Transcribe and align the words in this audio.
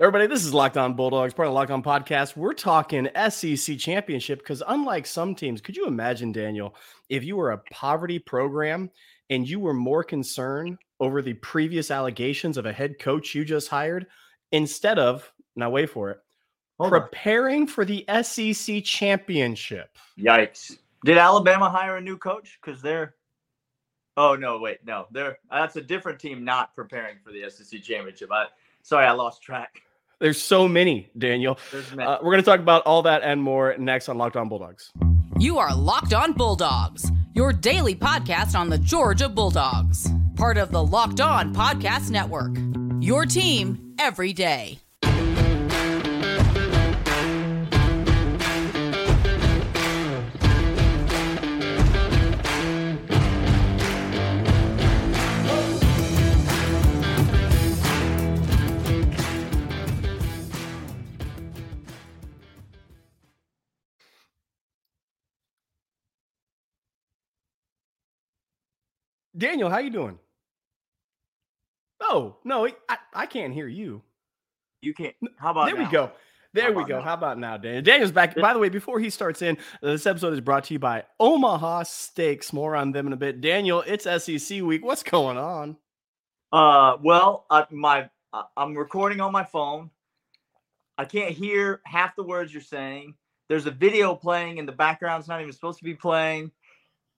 Everybody, 0.00 0.26
this 0.26 0.44
is 0.44 0.52
Locked 0.52 0.76
On 0.76 0.94
Bulldogs, 0.94 1.34
part 1.34 1.46
of 1.46 1.52
the 1.52 1.54
Locked 1.54 1.70
On 1.70 1.80
podcast. 1.80 2.36
We're 2.36 2.52
talking 2.52 3.08
SEC 3.28 3.78
championship 3.78 4.40
because, 4.40 4.60
unlike 4.66 5.06
some 5.06 5.36
teams, 5.36 5.60
could 5.60 5.76
you 5.76 5.86
imagine, 5.86 6.32
Daniel, 6.32 6.74
if 7.08 7.22
you 7.22 7.36
were 7.36 7.52
a 7.52 7.62
poverty 7.70 8.18
program 8.18 8.90
and 9.30 9.48
you 9.48 9.60
were 9.60 9.72
more 9.72 10.02
concerned 10.02 10.78
over 10.98 11.22
the 11.22 11.34
previous 11.34 11.92
allegations 11.92 12.56
of 12.56 12.66
a 12.66 12.72
head 12.72 12.98
coach 12.98 13.36
you 13.36 13.44
just 13.44 13.68
hired 13.68 14.08
instead 14.50 14.98
of, 14.98 15.32
now 15.54 15.70
wait 15.70 15.88
for 15.88 16.10
it, 16.10 16.18
Hold 16.80 16.90
preparing 16.90 17.60
on. 17.60 17.66
for 17.68 17.84
the 17.84 18.04
SEC 18.22 18.82
championship? 18.82 19.96
Yikes. 20.18 20.76
Did 21.04 21.18
Alabama 21.18 21.70
hire 21.70 21.98
a 21.98 22.00
new 22.00 22.18
coach? 22.18 22.58
Because 22.60 22.82
they're, 22.82 23.14
oh, 24.16 24.34
no, 24.34 24.58
wait, 24.58 24.78
no, 24.84 25.06
they're, 25.12 25.38
that's 25.52 25.76
a 25.76 25.80
different 25.80 26.18
team 26.18 26.44
not 26.44 26.74
preparing 26.74 27.18
for 27.22 27.30
the 27.30 27.48
SEC 27.48 27.80
championship. 27.80 28.32
I, 28.32 28.46
Sorry, 28.84 29.06
I 29.06 29.12
lost 29.12 29.42
track. 29.42 29.80
There's 30.20 30.40
so 30.40 30.68
many, 30.68 31.10
Daniel. 31.16 31.58
Uh, 31.72 32.18
we're 32.22 32.30
going 32.30 32.36
to 32.36 32.42
talk 32.42 32.60
about 32.60 32.82
all 32.84 33.02
that 33.02 33.22
and 33.22 33.42
more 33.42 33.74
next 33.78 34.10
on 34.10 34.18
Locked 34.18 34.36
On 34.36 34.46
Bulldogs. 34.48 34.92
You 35.38 35.58
are 35.58 35.74
Locked 35.74 36.12
On 36.12 36.34
Bulldogs, 36.34 37.10
your 37.34 37.52
daily 37.52 37.94
podcast 37.94 38.54
on 38.54 38.68
the 38.68 38.78
Georgia 38.78 39.28
Bulldogs, 39.28 40.08
part 40.36 40.58
of 40.58 40.70
the 40.70 40.84
Locked 40.84 41.22
On 41.22 41.54
Podcast 41.54 42.10
Network. 42.10 42.56
Your 43.00 43.24
team 43.24 43.94
every 43.98 44.34
day. 44.34 44.78
Daniel, 69.36 69.70
how 69.70 69.78
you 69.78 69.90
doing? 69.90 70.18
Oh 72.00 72.36
no, 72.44 72.68
I, 72.88 72.98
I 73.12 73.26
can't 73.26 73.52
hear 73.52 73.68
you. 73.68 74.02
You 74.82 74.94
can't. 74.94 75.14
How 75.38 75.50
about 75.50 75.66
there? 75.66 75.76
Now? 75.76 75.84
We 75.84 75.90
go. 75.90 76.12
There 76.52 76.72
we 76.72 76.84
go. 76.84 76.98
Now? 76.98 77.04
How 77.04 77.14
about 77.14 77.38
now, 77.38 77.56
Daniel? 77.56 77.82
Daniel's 77.82 78.12
back. 78.12 78.36
By 78.36 78.52
the 78.52 78.60
way, 78.60 78.68
before 78.68 79.00
he 79.00 79.10
starts 79.10 79.42
in, 79.42 79.58
this 79.82 80.06
episode 80.06 80.34
is 80.34 80.40
brought 80.40 80.64
to 80.64 80.74
you 80.74 80.78
by 80.78 81.04
Omaha 81.18 81.82
Steaks. 81.82 82.52
More 82.52 82.76
on 82.76 82.92
them 82.92 83.08
in 83.08 83.12
a 83.12 83.16
bit. 83.16 83.40
Daniel, 83.40 83.82
it's 83.86 84.04
SEC 84.04 84.62
week. 84.62 84.84
What's 84.84 85.02
going 85.02 85.36
on? 85.36 85.76
Uh, 86.52 86.96
well, 87.02 87.46
uh, 87.50 87.64
my 87.70 88.08
uh, 88.32 88.42
I'm 88.56 88.76
recording 88.76 89.20
on 89.20 89.32
my 89.32 89.42
phone. 89.42 89.90
I 90.96 91.04
can't 91.04 91.32
hear 91.32 91.80
half 91.84 92.14
the 92.14 92.22
words 92.22 92.52
you're 92.52 92.62
saying. 92.62 93.14
There's 93.48 93.66
a 93.66 93.72
video 93.72 94.14
playing 94.14 94.58
in 94.58 94.66
the 94.66 94.72
background. 94.72 95.20
It's 95.20 95.28
not 95.28 95.40
even 95.40 95.52
supposed 95.52 95.78
to 95.78 95.84
be 95.84 95.94
playing. 95.94 96.52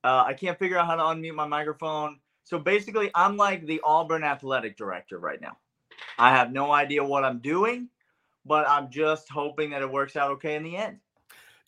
Uh, 0.04 0.24
I 0.26 0.34
can't 0.34 0.58
figure 0.58 0.78
out 0.78 0.86
how 0.86 0.96
to 0.96 1.02
unmute 1.02 1.34
my 1.34 1.46
microphone. 1.46 2.20
So 2.44 2.58
basically, 2.58 3.10
I'm 3.14 3.36
like 3.36 3.66
the 3.66 3.80
Auburn 3.82 4.22
athletic 4.22 4.76
director 4.76 5.18
right 5.18 5.40
now. 5.40 5.56
I 6.18 6.30
have 6.30 6.52
no 6.52 6.70
idea 6.70 7.02
what 7.02 7.24
I'm 7.24 7.40
doing, 7.40 7.88
but 8.44 8.68
I'm 8.68 8.90
just 8.90 9.28
hoping 9.28 9.70
that 9.70 9.82
it 9.82 9.90
works 9.90 10.16
out 10.16 10.30
okay 10.32 10.54
in 10.54 10.62
the 10.62 10.76
end. 10.76 10.98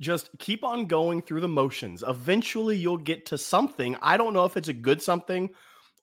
Just 0.00 0.30
keep 0.38 0.62
on 0.62 0.86
going 0.86 1.22
through 1.22 1.40
the 1.40 1.48
motions. 1.48 2.04
Eventually, 2.06 2.76
you'll 2.76 2.96
get 2.96 3.26
to 3.26 3.38
something. 3.38 3.96
I 4.00 4.16
don't 4.16 4.32
know 4.32 4.44
if 4.44 4.56
it's 4.56 4.68
a 4.68 4.72
good 4.72 5.02
something 5.02 5.50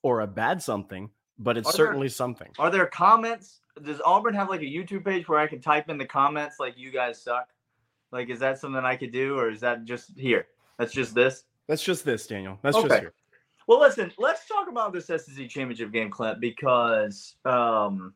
or 0.02 0.20
a 0.20 0.26
bad 0.26 0.62
something, 0.62 1.08
but 1.38 1.56
it's 1.56 1.70
are 1.70 1.72
certainly 1.72 2.08
there, 2.08 2.14
something. 2.14 2.50
Are 2.58 2.70
there 2.70 2.86
comments? 2.86 3.60
Does 3.82 4.02
Auburn 4.04 4.34
have 4.34 4.50
like 4.50 4.60
a 4.60 4.64
YouTube 4.64 5.04
page 5.04 5.28
where 5.28 5.38
I 5.38 5.46
can 5.46 5.62
type 5.62 5.88
in 5.88 5.96
the 5.96 6.04
comments 6.04 6.56
like 6.60 6.76
"you 6.76 6.90
guys 6.90 7.22
suck"? 7.22 7.48
Like, 8.12 8.28
is 8.28 8.38
that 8.40 8.58
something 8.58 8.84
I 8.84 8.96
could 8.96 9.12
do, 9.12 9.38
or 9.38 9.48
is 9.50 9.60
that 9.60 9.84
just 9.84 10.18
here? 10.18 10.46
That's 10.78 10.92
just 10.92 11.14
this. 11.14 11.44
That's 11.68 11.82
just 11.82 12.04
this, 12.04 12.26
Daniel. 12.26 12.58
That's 12.62 12.76
okay. 12.76 12.88
just 12.88 13.00
here. 13.00 13.12
Well, 13.66 13.80
listen, 13.80 14.12
let's 14.18 14.46
talk 14.46 14.68
about 14.68 14.92
this 14.92 15.06
SEC 15.06 15.48
championship 15.48 15.92
game, 15.92 16.10
Clint, 16.10 16.40
because 16.40 17.34
um, 17.44 18.14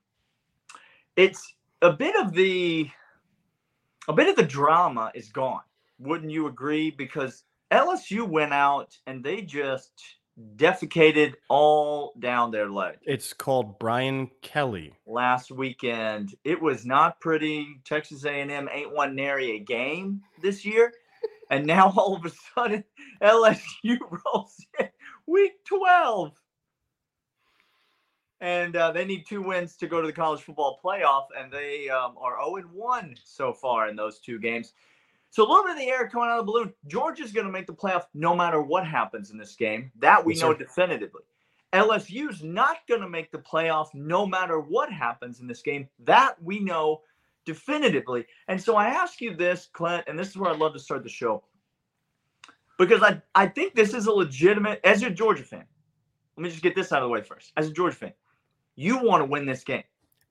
it's 1.17 1.55
a 1.83 1.93
bit 1.93 2.15
of 2.17 2.33
the 2.33 2.89
a 4.09 4.13
bit 4.13 4.29
of 4.29 4.37
the 4.37 4.45
drama 4.45 5.11
is 5.15 5.29
gone. 5.29 5.63
Wouldn't 5.99 6.31
you 6.31 6.47
agree? 6.47 6.91
Because 6.91 7.45
LSU 7.71 8.27
went 8.27 8.53
out 8.53 8.97
and 9.07 9.23
they 9.23 9.43
just 9.43 9.93
defecated 10.57 11.35
all 11.49 12.15
down 12.19 12.51
their 12.51 12.71
leg. 12.71 12.97
It's 13.03 13.33
called 13.33 13.79
Brian 13.79 14.31
Kelly. 14.43 14.95
Last 15.07 15.51
weekend, 15.51 16.35
it 16.45 16.61
was 16.61 16.87
not 16.87 17.21
pretty. 17.21 17.81
Texas 17.85 18.25
A&M 18.25 18.69
ain't 18.73 18.95
won 18.95 19.15
nary 19.15 19.57
a 19.57 19.59
game 19.59 20.23
this 20.43 20.65
year, 20.65 20.93
and 21.51 21.67
now 21.67 21.93
all 21.97 22.17
of 22.17 22.25
a 22.25 22.33
sudden 22.55 22.85
LSU 23.23 23.99
rolls 24.25 24.65
in 24.79 24.89
week 25.27 25.53
12. 25.67 26.33
And 28.43 28.75
uh, 28.75 28.91
they 28.93 29.05
need 29.05 29.27
two 29.29 29.43
wins 29.43 29.77
to 29.77 29.87
go 29.87 30.01
to 30.01 30.07
the 30.07 30.13
college 30.15 30.41
football 30.41 30.81
playoff, 30.83 31.27
and 31.39 31.53
they 31.53 31.91
um, 31.91 32.15
are 32.19 32.39
0 32.43 32.63
1 32.73 33.15
so 33.23 33.53
far 33.53 33.89
in 33.89 33.97
those 33.97 34.19
two 34.19 34.39
games. 34.39 34.73
So 35.29 35.47
a 35.47 35.49
little 35.49 35.65
bit 35.65 35.73
of 35.73 35.79
the 35.79 35.89
air 35.89 36.09
coming 36.09 36.29
out 36.29 36.41
of 36.41 36.47
the 36.47 36.53
balloon. 36.53 36.73
Georgia's 36.87 37.33
going 37.33 37.47
to 37.47 37.53
make 37.53 37.67
the 37.67 37.75
playoff 37.75 38.05
no 38.15 38.35
matter 38.35 38.63
what 38.63 38.87
happens 38.87 39.31
in 39.31 39.37
this 39.37 39.55
game. 39.57 39.93
That 39.99 40.25
we 40.25 40.35
yes, 40.35 40.43
know 40.43 40.53
sir. 40.53 40.59
definitively. 40.59 41.21
LSU's 41.73 42.43
not 42.43 42.79
going 42.89 43.03
to 43.03 43.09
make 43.09 43.31
the 43.31 43.39
playoff 43.39 43.89
no 43.95 44.27
matter 44.27 44.59
what 44.59 44.91
happens 44.91 45.41
in 45.41 45.47
this 45.47 45.63
game. 45.63 45.89
That 46.01 46.43
we 46.43 46.59
know 46.59 47.03
definitively. 47.45 48.27
And 48.49 48.61
so 48.61 48.77
I 48.77 48.87
ask 48.87 49.21
you 49.21 49.35
this, 49.35 49.69
Clint, 49.73 50.05
and 50.07 50.19
this 50.19 50.29
is 50.29 50.37
where 50.37 50.51
I'd 50.51 50.59
love 50.59 50.73
to 50.75 50.79
start 50.79 51.03
the 51.03 51.09
show 51.09 51.45
because 52.79 53.03
I, 53.03 53.21
I 53.35 53.47
think 53.47 53.75
this 53.75 53.93
is 53.93 54.07
a 54.07 54.13
legitimate, 54.13 54.81
as 54.85 55.03
a 55.03 55.11
Georgia 55.11 55.45
fan, 55.45 55.65
let 56.37 56.45
me 56.45 56.51
just 56.51 56.63
get 56.63 56.75
this 56.75 56.93
out 56.93 57.03
of 57.03 57.09
the 57.09 57.13
way 57.13 57.23
first. 57.23 57.53
As 57.57 57.69
a 57.69 57.73
Georgia 57.73 57.97
fan, 57.97 58.13
you 58.75 59.03
want 59.03 59.21
to 59.21 59.27
win 59.27 59.45
this 59.45 59.63
game. 59.63 59.83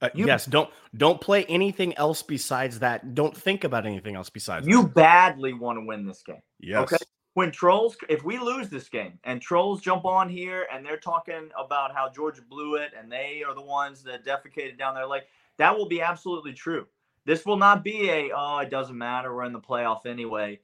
Uh, 0.02 0.10
you, 0.16 0.26
yes, 0.26 0.46
don't 0.46 0.70
don't 0.96 1.20
play 1.20 1.44
anything 1.46 1.94
else 1.96 2.24
besides 2.24 2.80
that. 2.80 3.14
Don't 3.14 3.36
think 3.36 3.66
about 3.66 3.86
anything 3.86 4.16
else 4.16 4.30
besides. 4.30 4.66
You 4.66 4.84
that. 4.84 4.94
badly 4.94 5.54
want 5.54 5.78
to 5.78 5.86
win 5.86 6.08
this 6.08 6.24
game. 6.24 6.42
Yes. 6.60 6.84
Okay. 6.84 6.98
When 7.34 7.52
trolls, 7.52 7.96
if 8.08 8.24
we 8.24 8.40
lose 8.40 8.70
this 8.70 8.90
game 8.90 9.20
and 9.26 9.42
trolls 9.42 9.82
jump 9.82 10.06
on 10.06 10.30
here 10.30 10.68
and 10.74 10.86
they're 10.86 10.98
talking 10.98 11.50
about 11.58 11.94
how 11.94 12.10
Georgia 12.10 12.42
blew 12.42 12.76
it 12.76 12.92
and 12.98 13.12
they 13.12 13.44
are 13.48 13.54
the 13.54 13.62
ones 13.62 14.02
that 14.04 14.26
defecated 14.26 14.78
down 14.78 14.96
there, 14.96 15.06
like 15.06 15.28
that 15.58 15.78
will 15.78 15.88
be 15.88 16.02
absolutely 16.02 16.54
true. 16.54 16.88
This 17.30 17.46
will 17.46 17.58
not 17.58 17.84
be 17.84 18.10
a 18.10 18.32
oh 18.36 18.58
it 18.58 18.72
doesn't 18.72 18.98
matter 18.98 19.36
we're 19.36 19.44
in 19.44 19.54
the 19.54 19.60
playoff 19.60 20.08
anyway. 20.08 20.60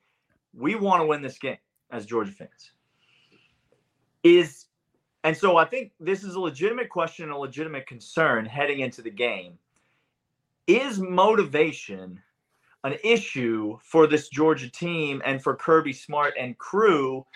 We 0.51 0.73
want 0.73 0.99
to 0.99 1.05
win 1.05 1.21
this 1.21 1.37
game 1.37 1.59
as 1.91 2.07
Georgia 2.07 2.31
fans. 2.31 2.71
Is 4.23 4.65
and 5.23 5.37
so 5.37 5.57
I 5.57 5.65
think 5.65 5.91
this 5.99 6.23
is 6.23 6.33
a 6.33 6.39
legitimate 6.39 6.89
question, 6.89 7.29
a 7.29 7.37
legitimate 7.37 7.85
concern 7.85 8.47
heading 8.47 8.79
into 8.79 9.03
the 9.03 9.11
game. 9.11 9.59
Is 10.65 10.97
motivation 10.97 12.19
an 12.83 12.95
issue 13.03 13.77
for 13.83 14.07
this 14.07 14.27
Georgia 14.29 14.67
team 14.67 15.21
and 15.23 15.43
for 15.43 15.55
Kirby 15.55 15.93
Smart 15.93 16.33
and 16.35 16.57
crew? 16.57 17.27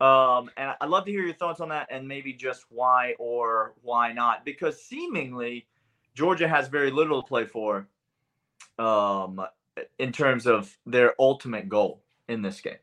Um, 0.00 0.50
and 0.56 0.76
I'd 0.80 0.88
love 0.88 1.04
to 1.06 1.10
hear 1.10 1.22
your 1.22 1.34
thoughts 1.34 1.58
on 1.58 1.70
that 1.70 1.88
and 1.90 2.06
maybe 2.06 2.32
just 2.32 2.64
why 2.68 3.16
or 3.18 3.74
why 3.82 4.12
not. 4.12 4.44
Because 4.44 4.80
seemingly 4.80 5.66
Georgia 6.14 6.46
has 6.46 6.68
very 6.68 6.92
little 6.92 7.20
to 7.20 7.26
play 7.26 7.44
for 7.44 7.88
um, 8.78 9.40
in 9.98 10.12
terms 10.12 10.46
of 10.46 10.76
their 10.86 11.14
ultimate 11.18 11.68
goal 11.68 12.02
in 12.28 12.42
this 12.42 12.60
game 12.60 12.76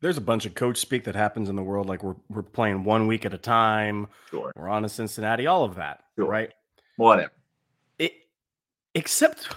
there's 0.00 0.16
a 0.16 0.22
bunch 0.22 0.46
of 0.46 0.54
coach 0.54 0.78
speak 0.78 1.04
that 1.04 1.14
happens 1.14 1.48
in 1.48 1.56
the 1.56 1.62
world. 1.62 1.88
Like 1.88 2.02
we're 2.02 2.16
we're 2.28 2.42
playing 2.42 2.84
one 2.84 3.06
week 3.06 3.24
at 3.24 3.34
a 3.34 3.38
time. 3.38 4.08
Sure. 4.30 4.52
We're 4.54 4.68
on 4.68 4.82
to 4.82 4.88
Cincinnati. 4.88 5.46
All 5.46 5.64
of 5.64 5.74
that. 5.76 6.04
Sure. 6.16 6.28
Right. 6.28 6.52
Whatever. 6.96 7.32
It 7.98 8.12
except 8.94 9.48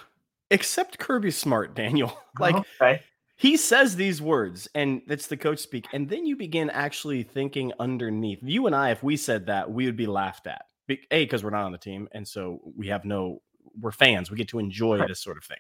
except 0.52 0.98
Kirby 0.98 1.32
Smart, 1.32 1.76
Daniel. 1.76 2.18
Like 2.40 2.56
okay. 2.56 3.02
he 3.36 3.58
says 3.58 3.98
these 3.98 4.22
words, 4.22 4.70
and 4.74 5.02
it's 5.10 5.28
the 5.28 5.36
coach 5.36 5.60
speak, 5.60 5.88
and 5.92 6.08
then 6.08 6.26
you 6.26 6.38
begin 6.38 6.70
actually 6.70 7.24
thinking 7.24 7.74
underneath. 7.78 8.40
You 8.42 8.66
and 8.66 8.74
I, 8.74 8.92
if 8.92 9.04
we 9.04 9.18
said 9.18 9.48
that, 9.48 9.70
we 9.70 9.86
would 9.86 9.98
be 9.98 10.08
laughed 10.08 10.48
at. 10.48 10.64
A 10.90 11.26
because 11.26 11.44
we're 11.44 11.50
not 11.50 11.66
on 11.66 11.74
the 11.74 11.78
team, 11.78 12.08
and 12.14 12.26
so 12.26 12.62
we 12.78 12.88
have 12.88 13.04
no. 13.04 13.42
We're 13.80 13.92
fans. 13.92 14.32
We 14.32 14.38
get 14.38 14.48
to 14.50 14.60
enjoy 14.60 15.06
this 15.08 15.20
sort 15.20 15.38
of 15.38 15.44
thing. 15.44 15.58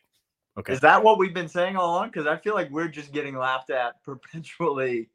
Okay. 0.58 0.74
Is 0.74 0.82
that 0.82 1.04
what 1.04 1.18
we've 1.18 1.34
been 1.34 1.48
saying 1.48 1.76
all 1.78 1.96
along? 1.96 2.10
Because 2.10 2.28
I 2.28 2.38
feel 2.38 2.54
like 2.54 2.70
we're 2.70 2.88
just 2.88 3.12
getting 3.12 3.38
laughed 3.38 3.70
at 3.70 4.04
perpetually. 4.04 5.10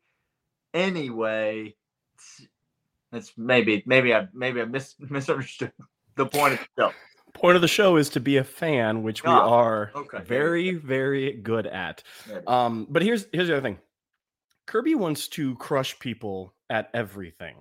Anyway, 0.73 1.75
it's 3.13 3.33
maybe 3.37 3.83
maybe 3.87 4.15
I 4.15 4.29
maybe 4.33 4.61
I 4.61 4.65
mis- 4.65 4.97
misunderstood 4.99 5.73
the 6.17 6.27
point 6.27 6.55
of 6.55 6.61
the 6.61 6.83
show. 6.83 6.93
Point 7.33 7.57
of 7.57 7.63
the 7.63 7.69
show 7.69 7.97
is 7.97 8.09
to 8.11 8.21
be 8.21 8.37
a 8.37 8.45
fan, 8.45 9.03
which 9.03 9.25
we 9.25 9.31
oh, 9.31 9.35
are 9.35 9.91
okay. 9.95 10.23
very 10.23 10.73
very 10.73 11.33
good 11.33 11.67
at. 11.67 12.03
Um, 12.47 12.87
but 12.89 13.03
here's 13.03 13.27
here's 13.33 13.49
the 13.49 13.55
other 13.55 13.63
thing. 13.63 13.79
Kirby 14.67 14.95
wants 14.95 15.29
to 15.29 15.57
crush 15.57 15.99
people 15.99 16.54
at 16.71 16.91
everything. 16.95 17.57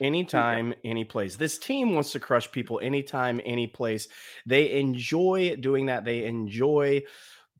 Anytime, 0.00 0.74
any 0.84 1.04
place. 1.04 1.36
This 1.36 1.58
team 1.58 1.94
wants 1.94 2.12
to 2.12 2.20
crush 2.20 2.50
people 2.50 2.80
anytime, 2.82 3.40
any 3.44 3.66
place. 3.66 4.08
They 4.46 4.72
enjoy 4.78 5.56
doing 5.56 5.86
that. 5.86 6.04
They 6.04 6.24
enjoy 6.24 7.02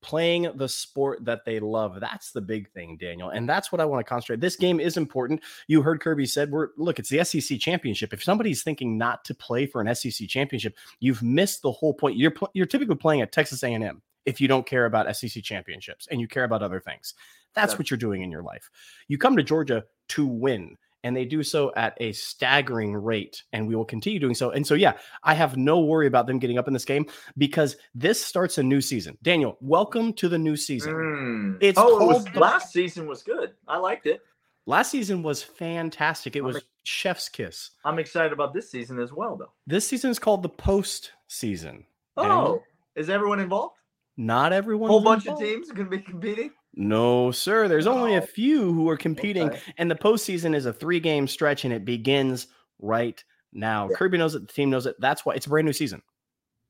playing 0.05 0.50
the 0.56 0.69
sport 0.69 1.25
that 1.25 1.46
they 1.46 1.58
love. 1.58 1.99
That's 1.99 2.31
the 2.31 2.41
big 2.43 2.70
thing, 2.73 2.99
Daniel. 3.00 3.31
And 3.31 3.49
that's 3.49 3.73
what 3.73 3.81
I 3.81 3.87
want 3.87 4.05
to 4.05 4.08
concentrate. 4.08 4.41
This 4.41 4.55
game 4.55 4.79
is 4.79 4.99
important. 4.99 5.41
You 5.67 5.81
heard 5.81 6.00
Kirby 6.00 6.26
said, 6.26 6.50
we're 6.50 6.69
look, 6.76 6.99
it's 6.99 7.08
the 7.08 7.25
SEC 7.25 7.58
championship. 7.58 8.12
If 8.12 8.23
somebody's 8.23 8.62
thinking 8.62 8.99
not 8.99 9.25
to 9.25 9.35
play 9.35 9.64
for 9.64 9.81
an 9.81 9.93
SEC 9.94 10.29
championship, 10.29 10.76
you've 11.00 11.23
missed 11.23 11.62
the 11.62 11.73
whole 11.73 11.94
point. 11.94 12.19
You're 12.19 12.35
you're 12.52 12.67
typically 12.67 12.96
playing 12.96 13.23
at 13.23 13.32
Texas 13.32 13.62
A&M 13.62 14.02
if 14.26 14.43
you 14.43 14.49
don't 14.49 14.67
care 14.67 14.85
about 14.85 15.14
SEC 15.17 15.43
championships 15.43 16.06
and 16.11 16.20
you 16.20 16.29
care 16.29 16.44
about 16.44 16.62
other 16.62 16.81
things. 16.81 17.14
That's 17.55 17.73
yeah. 17.73 17.79
what 17.79 17.91
you're 17.91 17.99
doing 17.99 18.23
in 18.23 18.31
your 18.31 18.43
life. 18.43 18.69
You 19.08 19.17
come 19.17 19.37
to 19.37 19.43
Georgia 19.43 19.85
to 20.08 20.26
win 20.26 20.76
and 21.04 21.16
they 21.16 21.24
do 21.24 21.42
so 21.42 21.72
at 21.76 21.96
a 22.00 22.12
staggering 22.12 22.96
rate 22.96 23.44
and 23.52 23.68
we 23.68 23.76
will 23.76 23.84
continue 23.84 24.18
doing 24.18 24.34
so. 24.34 24.50
And 24.50 24.66
so 24.66 24.74
yeah 24.74 24.94
i 25.22 25.34
have 25.34 25.56
no 25.56 25.80
worry 25.80 26.06
about 26.06 26.26
them 26.26 26.38
getting 26.38 26.58
up 26.58 26.66
in 26.66 26.74
this 26.74 26.84
game 26.84 27.06
because 27.38 27.76
this 27.94 28.24
starts 28.24 28.58
a 28.58 28.62
new 28.62 28.80
season. 28.80 29.16
Daniel 29.22 29.56
welcome 29.60 30.12
to 30.14 30.28
the 30.28 30.38
new 30.38 30.56
season. 30.56 30.94
Mm. 30.94 31.58
it's 31.60 31.78
oh 31.78 32.02
it 32.02 32.06
was, 32.06 32.34
last 32.34 32.72
season 32.72 33.06
was 33.06 33.22
good. 33.22 33.52
I 33.68 33.78
liked 33.78 34.06
it. 34.06 34.20
Last 34.66 34.90
season 34.90 35.22
was 35.22 35.42
fantastic. 35.42 36.36
It 36.36 36.40
was 36.40 36.62
chef's 36.84 37.28
kiss. 37.28 37.70
I'm 37.84 37.98
excited 37.98 38.32
about 38.32 38.54
this 38.54 38.70
season 38.70 38.98
as 38.98 39.12
well 39.12 39.36
though. 39.36 39.52
This 39.66 39.86
season 39.86 40.10
is 40.10 40.18
called 40.18 40.42
the 40.42 40.48
post 40.48 41.12
season 41.28 41.84
oh 42.16 42.62
is 42.94 43.10
everyone 43.10 43.40
involved? 43.40 43.76
Not 44.16 44.52
everyone. 44.52 44.88
Whole 44.88 45.00
bunch 45.00 45.24
involved. 45.24 45.42
of 45.42 45.48
teams 45.48 45.70
are 45.70 45.74
going 45.74 45.90
to 45.90 45.96
be 45.96 46.02
competing. 46.02 46.52
No, 46.76 47.30
sir. 47.30 47.68
There's 47.68 47.86
only 47.86 48.16
a 48.16 48.20
few 48.20 48.72
who 48.72 48.88
are 48.88 48.96
competing, 48.96 49.50
okay. 49.50 49.60
and 49.78 49.90
the 49.90 49.94
postseason 49.94 50.54
is 50.54 50.66
a 50.66 50.72
three 50.72 51.00
game 51.00 51.28
stretch, 51.28 51.64
and 51.64 51.72
it 51.72 51.84
begins 51.84 52.48
right 52.80 53.22
now. 53.52 53.88
Yeah. 53.88 53.96
Kirby 53.96 54.18
knows 54.18 54.34
it. 54.34 54.46
The 54.48 54.52
team 54.52 54.70
knows 54.70 54.86
it. 54.86 54.96
That's 54.98 55.24
why 55.24 55.34
it's 55.34 55.46
a 55.46 55.48
brand 55.48 55.66
new 55.66 55.72
season. 55.72 56.02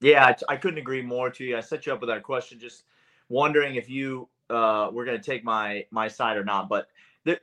Yeah, 0.01 0.27
I, 0.27 0.55
I 0.55 0.57
couldn't 0.57 0.79
agree 0.79 1.01
more 1.01 1.31
to 1.31 1.45
you. 1.45 1.57
I 1.57 1.61
set 1.61 1.87
you 1.87 1.93
up 1.93 2.01
with 2.01 2.11
that 2.11 2.23
question, 2.23 2.59
just 2.59 2.85
wondering 3.31 3.77
if 3.77 3.89
you 3.89 4.29
uh, 4.51 4.91
were 4.93 5.05
going 5.05 5.17
to 5.19 5.25
take 5.25 5.45
my 5.45 5.87
my 5.91 6.09
side 6.09 6.37
or 6.37 6.45
not. 6.45 6.69
But 6.69 6.89
the 7.25 7.41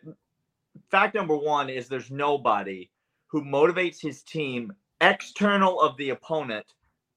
fact 0.90 1.16
number 1.16 1.36
one 1.36 1.70
is 1.70 1.88
there's 1.88 2.12
nobody 2.12 2.90
who 3.28 3.44
motivates 3.44 4.00
his 4.00 4.22
team 4.22 4.72
external 5.00 5.82
of 5.82 5.98
the 5.98 6.12
opponent 6.12 6.66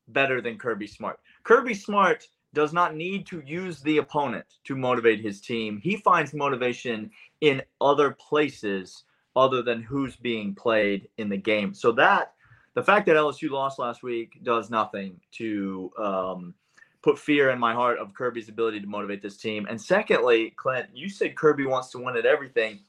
better 0.09 0.41
than 0.41 0.57
Kirby 0.59 0.87
Smart. 0.87 1.19
Kirby 1.43 1.75
Smart 1.75 2.27
does 2.55 2.73
not 2.73 2.95
need 2.95 3.27
to 3.27 3.43
use 3.45 3.81
the 3.81 3.99
opponent 3.99 4.47
to 4.65 4.77
motivate 4.77 5.21
his 5.21 5.41
team. 5.41 5.79
He 5.83 5.97
finds 5.97 6.33
motivation 6.33 7.11
in 7.41 7.63
other 7.81 8.13
places 8.13 9.05
other 9.37 9.63
than 9.63 9.83
who's 9.83 10.17
being 10.17 10.55
played 10.55 11.09
in 11.19 11.29
the 11.29 11.37
game. 11.37 11.75
So 11.75 11.93
that 11.93 12.35
the 12.75 12.83
fact 12.83 13.07
that 13.07 13.17
LSU 13.17 13.51
lost 13.51 13.79
last 13.79 14.03
week 14.03 14.39
does 14.43 14.71
nothing 14.71 15.21
to 15.33 15.93
um, 15.99 16.55
put 17.03 17.19
fear 17.19 17.51
in 17.51 17.59
my 17.59 17.73
heart 17.73 17.99
of 17.99 18.15
Kirby's 18.15 18.49
ability 18.49 18.81
to 18.81 18.87
motivate 18.87 19.23
this 19.23 19.37
team. 19.37 19.67
And 19.69 19.81
secondly, 19.81 20.55
Clint, 20.57 20.89
you 20.93 21.09
said 21.09 21.37
Kirby 21.37 21.67
wants 21.67 21.91
to 21.91 21.99
win 21.99 22.17
at 22.17 22.27
everything. 22.27 22.81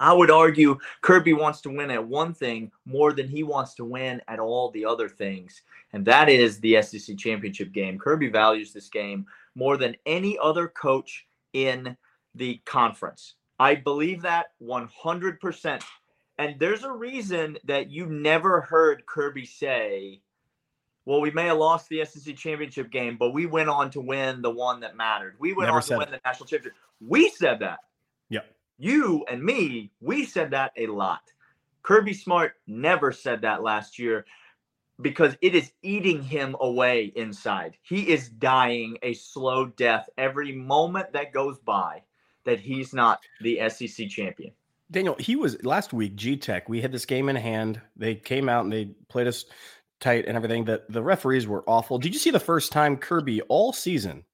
I 0.00 0.12
would 0.12 0.30
argue 0.30 0.78
Kirby 1.02 1.34
wants 1.34 1.60
to 1.60 1.70
win 1.70 1.90
at 1.90 2.04
one 2.04 2.34
thing 2.34 2.72
more 2.86 3.12
than 3.12 3.28
he 3.28 3.42
wants 3.42 3.74
to 3.74 3.84
win 3.84 4.20
at 4.28 4.40
all 4.40 4.70
the 4.70 4.84
other 4.84 5.08
things, 5.08 5.62
and 5.92 6.04
that 6.06 6.28
is 6.28 6.58
the 6.58 6.82
SEC 6.82 7.16
championship 7.16 7.72
game. 7.72 7.98
Kirby 7.98 8.28
values 8.28 8.72
this 8.72 8.88
game 8.88 9.26
more 9.54 9.76
than 9.76 9.96
any 10.06 10.38
other 10.42 10.68
coach 10.68 11.26
in 11.52 11.96
the 12.34 12.60
conference. 12.64 13.34
I 13.58 13.74
believe 13.74 14.22
that 14.22 14.52
100%. 14.62 15.82
And 16.38 16.58
there's 16.58 16.84
a 16.84 16.90
reason 16.90 17.58
that 17.64 17.90
you 17.90 18.06
never 18.06 18.62
heard 18.62 19.04
Kirby 19.04 19.44
say, 19.44 20.22
well, 21.04 21.20
we 21.20 21.30
may 21.30 21.46
have 21.46 21.58
lost 21.58 21.90
the 21.90 22.02
SEC 22.06 22.34
championship 22.36 22.90
game, 22.90 23.18
but 23.18 23.34
we 23.34 23.44
went 23.44 23.68
on 23.68 23.90
to 23.90 24.00
win 24.00 24.40
the 24.40 24.50
one 24.50 24.80
that 24.80 24.96
mattered. 24.96 25.36
We 25.38 25.52
went 25.52 25.68
never 25.68 25.76
on 25.76 25.82
to 25.82 25.98
win 25.98 26.10
the 26.10 26.20
national 26.24 26.46
championship. 26.46 26.78
We 27.00 27.28
said 27.28 27.58
that. 27.58 27.80
Yep. 28.30 28.46
You 28.82 29.26
and 29.28 29.44
me, 29.44 29.90
we 30.00 30.24
said 30.24 30.50
that 30.52 30.72
a 30.78 30.86
lot. 30.86 31.20
Kirby 31.82 32.14
Smart 32.14 32.54
never 32.66 33.12
said 33.12 33.42
that 33.42 33.62
last 33.62 33.98
year 33.98 34.24
because 35.02 35.36
it 35.42 35.54
is 35.54 35.72
eating 35.82 36.22
him 36.22 36.56
away 36.60 37.12
inside. 37.14 37.76
He 37.82 38.08
is 38.08 38.30
dying 38.30 38.96
a 39.02 39.12
slow 39.12 39.66
death 39.66 40.08
every 40.16 40.52
moment 40.52 41.12
that 41.12 41.34
goes 41.34 41.58
by 41.58 42.02
that 42.44 42.58
he's 42.58 42.94
not 42.94 43.20
the 43.42 43.60
SEC 43.68 44.08
champion. 44.08 44.52
Daniel, 44.90 45.14
he 45.18 45.36
was 45.36 45.62
last 45.62 45.92
week, 45.92 46.16
G 46.16 46.38
Tech. 46.38 46.66
We 46.66 46.80
had 46.80 46.90
this 46.90 47.04
game 47.04 47.28
in 47.28 47.36
hand. 47.36 47.82
They 47.96 48.14
came 48.14 48.48
out 48.48 48.64
and 48.64 48.72
they 48.72 48.86
played 49.10 49.26
us 49.26 49.44
tight 50.00 50.24
and 50.24 50.38
everything. 50.38 50.64
That 50.64 50.90
the 50.90 51.02
referees 51.02 51.46
were 51.46 51.64
awful. 51.66 51.98
Did 51.98 52.14
you 52.14 52.18
see 52.18 52.30
the 52.30 52.40
first 52.40 52.72
time 52.72 52.96
Kirby 52.96 53.42
all 53.42 53.74
season 53.74 54.24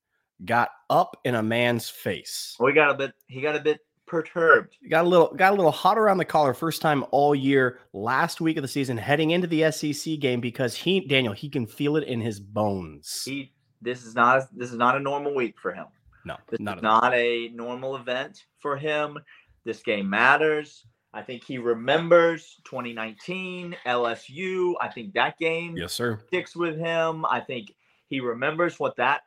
got 0.45 0.71
up 0.89 1.17
in 1.25 1.35
a 1.35 1.43
man's 1.43 1.89
face? 1.89 2.55
Well, 2.61 2.69
he 2.69 2.75
got 2.75 2.93
a 2.93 2.95
bit. 2.95 3.13
He 3.27 3.41
got 3.41 3.57
a 3.57 3.61
bit 3.61 3.81
perturbed. 4.07 4.77
Got 4.89 5.05
a 5.05 5.09
little 5.09 5.35
got 5.35 5.53
a 5.53 5.57
little 5.57 5.73
hot 5.73 5.99
around 5.99 6.19
the 6.19 6.25
collar 6.25 6.55
first 6.55 6.81
time 6.81 7.05
all 7.11 7.35
year 7.35 7.81
last 7.93 8.41
week 8.41 8.57
of 8.57 8.63
the 8.63 8.69
season 8.69 8.97
heading 8.97 9.31
into 9.33 9.47
the 9.47 9.71
SEC 9.71 10.19
game 10.19 10.41
because 10.41 10.75
he 10.75 11.01
Daniel 11.01 11.33
he 11.33 11.49
can 11.49 11.67
feel 11.67 11.97
it 11.97 12.05
in 12.05 12.21
his 12.21 12.41
bones. 12.41 13.23
He 13.25 13.53
this 13.83 14.05
is 14.05 14.15
not 14.15 14.45
this 14.57 14.71
is 14.71 14.79
not 14.79 14.97
a 14.97 15.01
normal 15.01 15.35
week 15.35 15.57
for 15.61 15.73
him. 15.73 15.87
No, 16.25 16.37
this 16.49 16.61
not 16.61 16.79
is 16.79 16.83
not 16.83 17.15
a 17.15 17.49
normal 17.49 17.97
event 17.97 18.47
for 18.59 18.77
him. 18.77 19.19
This 19.65 19.83
game 19.83 20.09
matters. 20.09 20.87
I 21.13 21.23
think 21.23 21.45
he 21.45 21.59
remembers 21.59 22.57
2019 22.65 23.77
LSU. 23.87 24.75
I 24.81 24.89
think 24.89 25.15
that 25.15 25.39
game 25.39 25.77
yes 25.77 25.93
sir 25.93 26.21
sticks 26.29 26.55
with 26.55 26.79
him. 26.79 27.25
I 27.27 27.41
think 27.41 27.73
he 28.09 28.21
remembers 28.21 28.79
what 28.79 28.97
that 28.97 29.23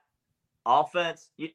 offense 0.66 1.30
you 1.38 1.50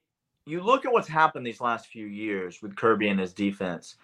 look 0.46 0.84
at 0.84 0.92
what's 0.92 1.08
happened 1.08 1.46
these 1.46 1.60
last 1.60 1.86
few 1.86 2.06
years 2.06 2.60
with 2.62 2.76
Kirby 2.76 3.08
and 3.08 3.20
his 3.20 3.32
defense. 3.32 3.96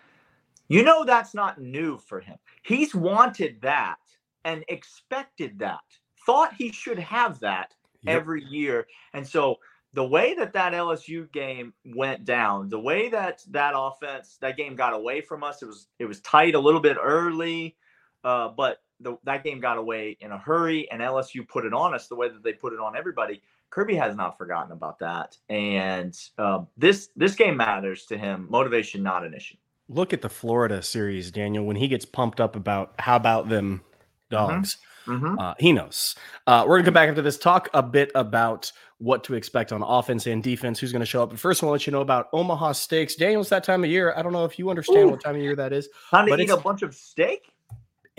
You 0.69 0.85
know 0.85 1.05
that's 1.05 1.35
not 1.35 1.61
new 1.61 1.99
for 1.99 2.21
him. 2.21 2.39
He's 2.63 2.95
wanted 2.95 3.61
that 3.63 3.99
and 4.45 4.65
expected 4.69 5.59
that. 5.59 5.81
Thought 6.25 6.55
he 6.55 6.71
should 6.71 6.99
have 6.99 7.41
that 7.41 7.75
yep. 8.03 8.17
every 8.17 8.45
year. 8.45 8.87
And 9.13 9.27
so 9.27 9.57
the 9.93 10.05
way 10.05 10.35
that 10.35 10.53
that 10.53 10.73
LSU 10.73 11.31
game 11.33 11.73
went 11.85 12.25
down, 12.25 12.69
the 12.69 12.79
way 12.79 13.09
that 13.09 13.43
that 13.51 13.73
offense, 13.77 14.39
that 14.41 14.57
game 14.57 14.77
got 14.77 14.95
away 14.95 15.21
from 15.21 15.43
us, 15.43 15.63
it 15.63 15.67
was 15.67 15.89
it 15.99 16.05
was 16.05 16.21
tight 16.21 16.55
a 16.55 16.61
little 16.61 16.81
bit 16.81 16.97
early, 17.03 17.77
uh, 18.23 18.49
but 18.49 18.79
the, 19.01 19.17
that 19.25 19.45
game 19.45 19.61
got 19.61 19.79
away 19.79 20.17
in 20.21 20.33
a 20.33 20.39
hurry, 20.39 20.91
and 20.91 21.01
LSU 21.01 21.47
put 21.47 21.65
it 21.65 21.73
on 21.73 21.95
us 21.95 22.09
the 22.09 22.17
way 22.17 22.29
that 22.29 22.43
they 22.43 22.53
put 22.53 22.73
it 22.73 22.81
on 22.81 22.97
everybody. 22.97 23.43
Kirby 23.71 23.95
has 23.97 24.17
not 24.17 24.37
forgotten 24.37 24.73
about 24.73 24.99
that, 24.99 25.37
and 25.49 26.17
uh, 26.39 26.63
this 26.77 27.11
this 27.17 27.35
game 27.35 27.57
matters 27.57 28.05
to 28.07 28.19
him. 28.19 28.47
Motivation 28.51 29.03
not 29.03 29.25
an 29.25 29.33
issue. 29.33 29.57
Look 29.89 30.13
at 30.13 30.23
the 30.23 30.29
Florida 30.29 30.83
series, 30.83 31.31
Daniel. 31.31 31.65
When 31.65 31.77
he 31.77 31.89
gets 31.89 32.05
pumped 32.05 32.41
up 32.41 32.57
about 32.57 32.95
how 32.99 33.17
about 33.17 33.49
them 33.49 33.83
dogs, 34.29 34.77
mm-hmm. 35.07 35.27
Mm-hmm. 35.27 35.39
Uh, 35.39 35.55
he 35.59 35.73
knows. 35.73 36.17
Uh, 36.47 36.65
we're 36.67 36.79
gonna 36.79 36.87
come 36.87 36.95
back 36.95 37.09
after 37.09 37.23
this, 37.23 37.39
talk 37.39 37.69
a 37.73 37.83
bit 37.83 38.11
about 38.15 38.73
what 39.01 39.25
to 39.25 39.35
expect 39.35 39.73
on 39.73 39.83
offense 39.83 40.27
and 40.27 40.43
defense. 40.43 40.79
Who's 40.79 40.93
going 40.93 41.01
to 41.01 41.07
show 41.07 41.23
up? 41.23 41.31
But 41.31 41.39
first, 41.39 41.63
I 41.63 41.67
want 41.67 41.71
to 41.71 41.83
let 41.83 41.87
you 41.87 41.93
know 41.93 42.03
about 42.03 42.29
Omaha 42.33 42.73
Steaks. 42.73 43.15
Daniel, 43.15 43.41
it's 43.41 43.51
that 43.51 43.65
time 43.65 43.83
of 43.83 43.91
year. 43.91 44.13
I 44.15 44.23
don't 44.23 44.33
know 44.33 44.45
if 44.45 44.59
you 44.59 44.69
understand 44.69 45.09
Ooh. 45.09 45.11
what 45.11 45.23
time 45.23 45.37
of 45.37 45.41
year 45.41 45.57
that 45.57 45.73
is. 45.73 45.89
Time 46.11 46.27
to 46.27 46.39
eat 46.39 46.51
a 46.51 46.59
bunch 46.59 46.83
of 46.83 46.95
steak. 46.95 47.51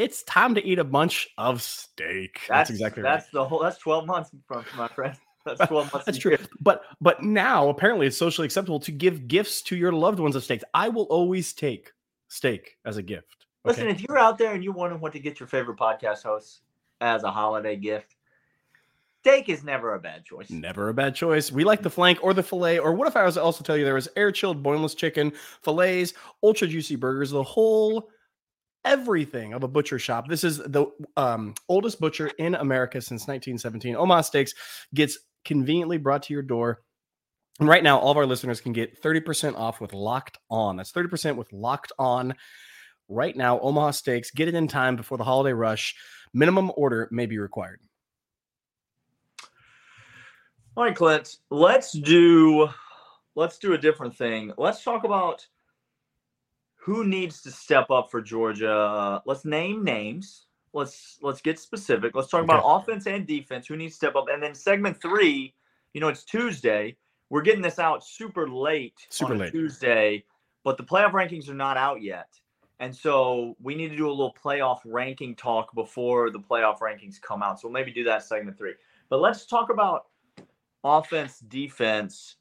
It's 0.01 0.24
time 0.24 0.55
to 0.55 0.65
eat 0.65 0.79
a 0.79 0.84
bunch 0.84 1.29
of 1.38 1.62
steak. 1.62 2.39
That's, 2.48 2.48
that's 2.48 2.70
exactly 2.72 3.03
that's 3.03 3.25
right. 3.25 3.34
the 3.34 3.46
whole. 3.46 3.60
That's 3.60 3.77
twelve 3.77 4.08
months 4.08 4.31
from 4.48 4.65
my 4.75 4.88
friend. 4.88 5.15
That's 5.46 5.60
12 5.67 5.91
months. 5.91 6.05
That's 6.05 6.20
true. 6.20 6.38
But 6.60 6.84
but 7.01 7.24
now 7.24 7.70
apparently 7.70 8.05
it's 8.05 8.15
socially 8.15 8.46
acceptable 8.46 8.79
to 8.81 8.91
give 8.91 9.27
gifts 9.27 9.63
to 9.63 9.75
your 9.75 9.91
loved 9.91 10.20
ones 10.20 10.36
of 10.36 10.43
steaks. 10.43 10.63
I 10.75 10.89
will 10.89 11.05
always 11.05 11.51
take 11.51 11.93
steak 12.27 12.77
as 12.86 12.98
a 12.98 13.01
gift. 13.01 13.48
Okay? 13.65 13.72
Listen, 13.72 13.88
if 13.88 14.03
you're 14.03 14.20
out 14.20 14.38
there 14.38 14.53
and 14.53 14.63
you're 14.63 14.74
wondering 14.74 15.01
what 15.01 15.13
to 15.13 15.20
get 15.20 15.39
your 15.39 15.48
favorite 15.48 15.79
podcast 15.79 16.22
hosts 16.22 16.62
as 17.00 17.24
a 17.24 17.31
holiday 17.31 17.75
gift, 17.75 18.15
steak 19.22 19.50
is 19.50 19.63
never 19.63 19.96
a 19.96 20.00
bad 20.00 20.24
choice. 20.25 20.51
Never 20.51 20.89
a 20.89 20.93
bad 20.93 21.15
choice. 21.15 21.51
We 21.51 21.63
like 21.63 21.81
the 21.81 21.89
flank 21.89 22.20
or 22.22 22.36
the 22.36 22.43
fillet. 22.43 22.77
Or 22.77 22.93
what 22.93 23.08
if 23.08 23.15
I 23.15 23.24
was 23.24 23.34
to 23.34 23.41
also 23.41 23.63
tell 23.63 23.75
you 23.75 23.84
there 23.84 23.96
was 23.96 24.10
air 24.15 24.31
chilled 24.31 24.62
boneless 24.62 24.93
chicken, 24.93 25.34
fillets, 25.63 26.13
ultra 26.43 26.67
juicy 26.67 26.98
burgers, 26.98 27.31
the 27.31 27.41
whole 27.41 28.12
everything 28.86 29.54
of 29.54 29.64
a 29.64 29.68
butcher 29.68 30.00
shop. 30.00 30.28
This 30.28 30.44
is 30.44 30.58
the 30.58 30.88
um, 31.18 31.54
oldest 31.70 32.00
butcher 32.00 32.28
in 32.38 32.56
America 32.56 33.02
since 33.02 33.22
1917. 33.22 33.96
Omaha 33.96 34.22
Steaks 34.22 34.54
gets 34.94 35.20
conveniently 35.46 35.98
brought 35.98 36.24
to 36.24 36.34
your 36.34 36.44
door. 36.44 36.82
And 37.60 37.70
right 37.70 37.84
now, 37.84 38.00
all 38.00 38.12
of 38.12 38.18
our 38.18 38.26
listeners 38.26 38.62
can 38.62 38.74
get 38.74 39.02
30% 39.02 39.56
off 39.56 39.82
with 39.82 39.94
Locked 39.94 40.38
On. 40.50 40.78
That's 40.78 40.92
30% 40.92 41.36
with 41.36 41.52
Locked 41.54 41.92
On. 42.00 42.34
Right 43.08 43.36
now, 43.36 43.60
Omaha 43.60 43.92
Steaks, 43.92 44.32
get 44.32 44.48
it 44.48 44.56
in 44.56 44.68
time 44.68 44.96
before 44.96 45.18
the 45.18 45.24
holiday 45.24 45.54
rush. 45.54 45.96
Minimum 46.34 46.72
order 46.76 47.10
may 47.12 47.26
be 47.26 47.38
required. 47.38 47.82
All 50.78 50.86
right, 50.86 50.96
Clint, 50.96 51.36
let's 51.50 51.92
do 51.92 52.70
let's 53.36 53.58
do 53.58 53.74
a 53.74 53.78
different 53.78 54.16
thing. 54.16 54.54
Let's 54.58 54.84
talk 54.84 55.04
about 55.04 55.46
who 56.82 57.06
needs 57.06 57.44
to 57.44 57.52
step 57.52 57.92
up 57.92 58.10
for 58.10 58.22
Georgia? 58.22 58.74
Uh, 58.74 59.20
let's 59.26 59.46
name 59.46 59.84
names. 59.84 60.48
Let's 60.74 61.20
let's 61.22 61.40
get 61.40 61.60
specific. 61.60 62.16
Let's 62.16 62.30
talk 62.30 62.44
about 62.44 62.64
offense 62.66 63.06
and 63.06 63.28
defense. 63.28 63.68
Who 63.68 63.76
needs 63.76 63.94
to 63.94 63.98
step 63.98 64.16
up? 64.16 64.26
And 64.32 64.42
then 64.42 64.56
segment 64.56 65.00
three, 65.00 65.54
you 65.94 66.02
know, 66.02 66.08
it's 66.08 66.24
Tuesday. 66.24 66.98
We're 67.30 67.44
getting 67.44 67.62
this 67.62 67.78
out 67.78 68.04
super 68.04 68.50
late 68.50 69.06
super 69.10 69.34
on 69.34 69.40
late. 69.40 69.52
Tuesday, 69.52 70.26
but 70.64 70.78
the 70.78 70.84
playoff 70.84 71.12
rankings 71.12 71.50
are 71.50 71.54
not 71.54 71.78
out 71.78 72.02
yet. 72.02 72.30
And 72.80 72.96
so 72.96 73.56
we 73.62 73.76
need 73.76 73.90
to 73.90 73.96
do 73.96 74.08
a 74.08 74.10
little 74.10 74.34
playoff 74.44 74.80
ranking 74.86 75.36
talk 75.36 75.76
before 75.76 76.32
the 76.32 76.40
playoff 76.40 76.80
rankings 76.80 77.22
come 77.22 77.44
out. 77.44 77.60
So 77.60 77.68
we'll 77.68 77.74
maybe 77.74 77.92
do 77.92 78.04
that 78.06 78.24
segment 78.24 78.58
three. 78.58 78.74
But 79.08 79.22
let's 79.22 79.46
talk 79.46 79.70
about 79.70 80.08
offense, 80.84 81.40
defense, 81.42 82.38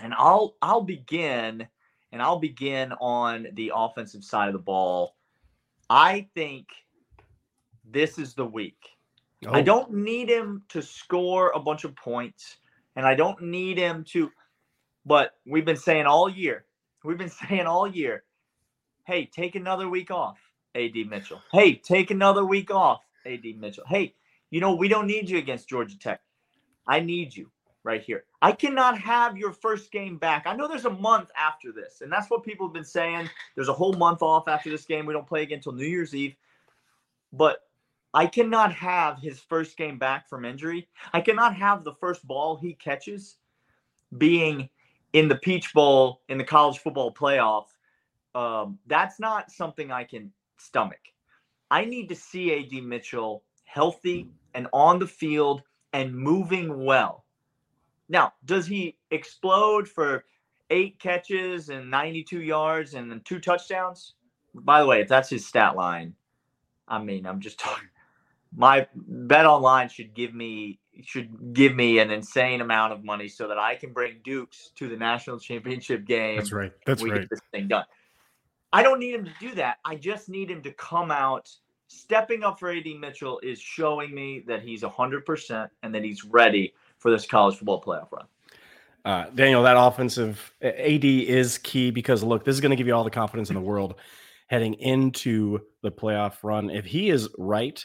and 0.00 0.14
I'll 0.14 0.54
I'll 0.62 0.82
begin 0.82 1.66
and 2.14 2.22
I'll 2.22 2.40
begin 2.40 2.94
on 2.94 3.48
the 3.54 3.72
offensive 3.76 4.24
side 4.24 4.48
of 4.48 4.54
the 4.54 4.60
ball. 4.60 5.16
I 5.90 6.28
think 6.34 6.68
this 7.84 8.18
is 8.18 8.34
the 8.34 8.46
week. 8.46 8.78
I 9.52 9.62
Oh, 9.62 9.62
don't 9.62 9.92
need 9.92 10.30
him 10.30 10.64
to 10.70 10.82
score 10.82 11.52
a 11.54 11.60
bunch 11.60 11.84
of 11.84 11.96
points, 11.96 12.58
and 12.96 13.06
I 13.06 13.14
don't 13.14 13.42
need 13.42 13.78
him 13.78 14.04
to. 14.10 14.30
But 15.06 15.32
we've 15.46 15.64
been 15.66 15.76
saying 15.76 16.06
all 16.06 16.28
year, 16.30 16.66
we've 17.04 17.18
been 17.18 17.30
saying 17.48 17.66
all 17.66 17.88
year, 17.88 18.24
hey, 19.06 19.26
take 19.26 19.56
another 19.56 19.88
week 19.88 20.10
off, 20.10 20.38
AD 20.74 20.94
Mitchell. 21.08 21.42
Hey, 21.52 21.76
take 21.76 22.10
another 22.12 22.44
week 22.44 22.70
off, 22.72 23.02
AD 23.26 23.44
Mitchell. 23.58 23.84
Hey, 23.88 24.14
you 24.50 24.60
know, 24.60 24.76
we 24.76 24.88
don't 24.88 25.08
need 25.08 25.30
you 25.30 25.38
against 25.38 25.68
Georgia 25.68 25.98
Tech. 25.98 26.20
I 26.88 27.00
need 27.00 27.36
you 27.36 27.50
right 27.84 28.02
here. 28.02 28.24
I 28.42 28.52
cannot 28.52 28.98
have 28.98 29.36
your 29.36 29.52
first 29.52 29.92
game 29.92 30.16
back. 30.16 30.44
I 30.46 30.56
know 30.56 30.66
there's 30.66 30.86
a 30.86 30.90
month 30.90 31.30
after 31.36 31.70
this, 31.70 32.00
and 32.00 32.10
that's 32.10 32.28
what 32.30 32.42
people 32.42 32.66
have 32.66 32.74
been 32.74 32.84
saying. 32.84 33.30
There's 33.54 33.68
a 33.68 33.74
whole 33.74 33.92
month 33.92 34.22
off 34.22 34.48
after 34.48 34.70
this 34.70 34.84
game. 34.84 35.06
We 35.06 35.12
don't 35.12 35.26
play 35.28 35.42
again 35.42 35.58
until 35.58 35.72
New 35.72 35.86
Year's 35.86 36.14
Eve. 36.14 36.34
But 37.32 37.60
I 38.14 38.26
cannot 38.26 38.72
have 38.72 39.18
his 39.18 39.38
first 39.38 39.76
game 39.76 39.98
back 39.98 40.28
from 40.28 40.44
injury. 40.44 40.88
I 41.12 41.20
cannot 41.20 41.54
have 41.56 41.84
the 41.84 41.94
first 41.94 42.26
ball 42.26 42.56
he 42.56 42.74
catches 42.74 43.36
being 44.16 44.68
in 45.12 45.28
the 45.28 45.36
Peach 45.36 45.72
Bowl 45.74 46.22
in 46.28 46.38
the 46.38 46.44
college 46.44 46.78
football 46.78 47.12
playoff. 47.12 47.66
Um, 48.34 48.78
that's 48.86 49.20
not 49.20 49.50
something 49.50 49.92
I 49.92 50.04
can 50.04 50.32
stomach. 50.58 50.98
I 51.70 51.84
need 51.84 52.08
to 52.08 52.14
see 52.14 52.52
AD 52.52 52.84
Mitchell 52.84 53.42
healthy 53.64 54.28
and 54.54 54.68
on 54.72 54.98
the 54.98 55.06
field 55.06 55.62
and 55.92 56.14
moving 56.14 56.84
well. 56.84 57.23
Now, 58.08 58.34
does 58.44 58.66
he 58.66 58.96
explode 59.10 59.88
for 59.88 60.24
eight 60.70 60.98
catches 60.98 61.68
and 61.68 61.90
92 61.90 62.42
yards 62.42 62.94
and 62.94 63.10
then 63.10 63.20
two 63.24 63.38
touchdowns? 63.38 64.14
By 64.54 64.80
the 64.80 64.86
way, 64.86 65.00
if 65.00 65.08
that's 65.08 65.30
his 65.30 65.46
stat 65.46 65.76
line, 65.76 66.14
I 66.86 67.02
mean, 67.02 67.26
I'm 67.26 67.40
just 67.40 67.58
talking. 67.60 67.88
My 68.56 68.86
bet 68.94 69.46
online 69.46 69.88
should 69.88 70.14
give 70.14 70.32
me 70.32 70.78
should 71.02 71.52
give 71.54 71.74
me 71.74 71.98
an 71.98 72.12
insane 72.12 72.60
amount 72.60 72.92
of 72.92 73.02
money 73.02 73.26
so 73.26 73.48
that 73.48 73.58
I 73.58 73.74
can 73.74 73.92
bring 73.92 74.20
Dukes 74.22 74.70
to 74.76 74.88
the 74.88 74.96
national 74.96 75.40
championship 75.40 76.04
game. 76.04 76.36
that's 76.36 76.52
right. 76.52 76.72
That's 76.86 77.02
we 77.02 77.10
right. 77.10 77.22
get 77.22 77.30
this 77.30 77.40
thing 77.50 77.66
done. 77.66 77.84
I 78.72 78.82
don't 78.84 79.00
need 79.00 79.14
him 79.14 79.24
to 79.24 79.32
do 79.40 79.54
that. 79.56 79.78
I 79.84 79.96
just 79.96 80.28
need 80.28 80.50
him 80.50 80.62
to 80.62 80.72
come 80.72 81.10
out. 81.10 81.50
Stepping 81.88 82.42
up 82.42 82.58
for 82.58 82.70
AD 82.70 82.86
Mitchell 82.98 83.40
is 83.42 83.60
showing 83.60 84.14
me 84.14 84.44
that 84.46 84.62
he's 84.62 84.82
100% 84.82 85.68
and 85.82 85.94
that 85.94 86.02
he's 86.02 86.24
ready 86.24 86.74
for 87.04 87.10
this 87.10 87.26
college 87.26 87.56
football 87.56 87.82
playoff 87.82 88.10
run. 88.10 88.24
Uh, 89.04 89.28
Daniel, 89.34 89.62
that 89.62 89.76
offensive 89.76 90.54
AD 90.62 91.04
is 91.04 91.58
key 91.58 91.90
because 91.90 92.22
look, 92.22 92.46
this 92.46 92.54
is 92.54 92.62
going 92.62 92.70
to 92.70 92.76
give 92.76 92.86
you 92.86 92.94
all 92.94 93.04
the 93.04 93.10
confidence 93.10 93.50
in 93.50 93.54
the 93.54 93.60
world 93.60 93.96
heading 94.46 94.72
into 94.74 95.60
the 95.82 95.92
playoff 95.92 96.36
run. 96.42 96.70
If 96.70 96.86
he 96.86 97.10
is 97.10 97.28
right, 97.36 97.84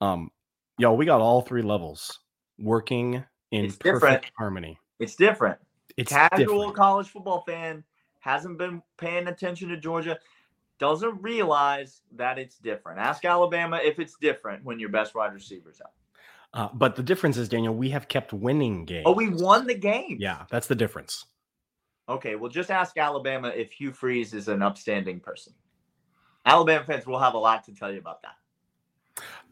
um, 0.00 0.30
yo, 0.78 0.92
we 0.94 1.04
got 1.04 1.20
all 1.20 1.42
three 1.42 1.62
levels 1.62 2.20
working 2.60 3.24
in 3.50 3.64
It's 3.64 3.74
perfect 3.74 4.02
different. 4.02 4.24
harmony. 4.38 4.78
It's 5.00 5.16
different. 5.16 5.58
It's 5.96 6.12
Casual 6.12 6.38
different. 6.38 6.76
college 6.76 7.08
football 7.08 7.42
fan 7.44 7.82
hasn't 8.20 8.56
been 8.56 8.80
paying 8.98 9.26
attention 9.26 9.68
to 9.70 9.76
Georgia, 9.76 10.16
doesn't 10.78 11.20
realize 11.20 12.02
that 12.14 12.38
it's 12.38 12.58
different. 12.58 13.00
Ask 13.00 13.24
Alabama 13.24 13.80
if 13.82 13.98
it's 13.98 14.14
different 14.20 14.64
when 14.64 14.78
your 14.78 14.90
best 14.90 15.16
wide 15.16 15.34
receiver's 15.34 15.80
out. 15.80 15.90
Uh, 16.54 16.68
but 16.72 16.94
the 16.94 17.02
difference 17.02 17.36
is, 17.36 17.48
Daniel, 17.48 17.74
we 17.74 17.90
have 17.90 18.06
kept 18.06 18.32
winning 18.32 18.84
games. 18.84 19.02
Oh, 19.06 19.12
we 19.12 19.28
won 19.28 19.66
the 19.66 19.74
game. 19.74 20.16
Yeah, 20.20 20.44
that's 20.50 20.68
the 20.68 20.76
difference. 20.76 21.26
Okay, 22.08 22.36
well, 22.36 22.50
just 22.50 22.70
ask 22.70 22.96
Alabama 22.96 23.48
if 23.48 23.72
Hugh 23.72 23.92
Freeze 23.92 24.32
is 24.32 24.46
an 24.46 24.62
upstanding 24.62 25.18
person. 25.18 25.52
Alabama 26.46 26.84
fans 26.84 27.06
will 27.06 27.18
have 27.18 27.34
a 27.34 27.38
lot 27.38 27.64
to 27.64 27.74
tell 27.74 27.90
you 27.90 27.98
about 27.98 28.22
that. 28.22 28.36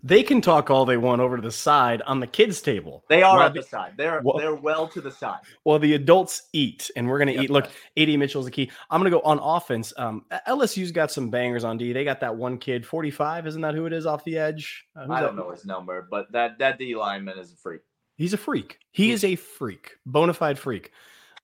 They 0.05 0.25
can 0.25 0.41
talk 0.41 0.69
all 0.69 0.85
they 0.85 0.97
want 0.97 1.21
over 1.21 1.37
to 1.37 1.43
the 1.43 1.53
side 1.53 2.03
on 2.03 2.19
the 2.19 2.27
kids' 2.27 2.61
table. 2.61 3.05
They 3.09 3.23
are 3.23 3.37
While 3.37 3.47
at 3.47 3.55
the 3.55 3.63
side. 3.63 3.93
They're 3.97 4.21
well- 4.23 4.37
they're 4.37 4.55
well 4.57 4.89
to 4.89 5.01
the 5.01 5.13
side. 5.13 5.39
Well, 5.65 5.79
the 5.79 5.95
adults 5.95 6.49
eat, 6.53 6.91
and 6.97 7.09
we're 7.09 7.19
going 7.19 7.29
to 7.29 7.35
Yep. 7.35 7.45
eat. 7.45 7.51
Look, 7.51 7.71
AD 7.97 8.17
Mitchell's 8.17 8.47
the 8.47 8.51
key. 8.51 8.69
I'm 8.91 9.01
going 9.01 9.13
to 9.13 9.17
go 9.17 9.23
on 9.25 9.39
offense. 9.39 9.93
Um, 9.97 10.25
LSU's 10.49 10.91
got 10.91 11.13
some 11.13 11.31
bangers 11.31 11.63
on 11.63 11.79
D. 11.79 11.93
They 11.93 12.03
got 12.03 12.19
that 12.21 12.35
one 12.35 12.59
kid, 12.59 12.85
45. 12.85 13.47
Isn't 13.47 13.61
that 13.63 13.75
who 13.77 13.87
it 13.87 13.93
is 13.93 14.05
off 14.05 14.25
the 14.25 14.37
edge? 14.39 14.87
Uh, 14.97 15.07
I 15.09 15.21
don't 15.21 15.37
know 15.37 15.51
his 15.51 15.65
number, 15.65 16.09
but 16.11 16.31
that 16.33 16.59
that 16.59 16.79
D 16.79 16.97
lineman 16.97 17.39
is 17.39 17.53
a 17.53 17.57
freak. 17.57 17.83
He's 18.17 18.33
a 18.33 18.39
freak. 18.39 18.79
He 18.91 19.09
Yeah. 19.09 19.15
is 19.15 19.25
a 19.25 19.37
freak, 19.37 19.97
bona 20.05 20.35
fide 20.35 20.59
freak. 20.59 20.91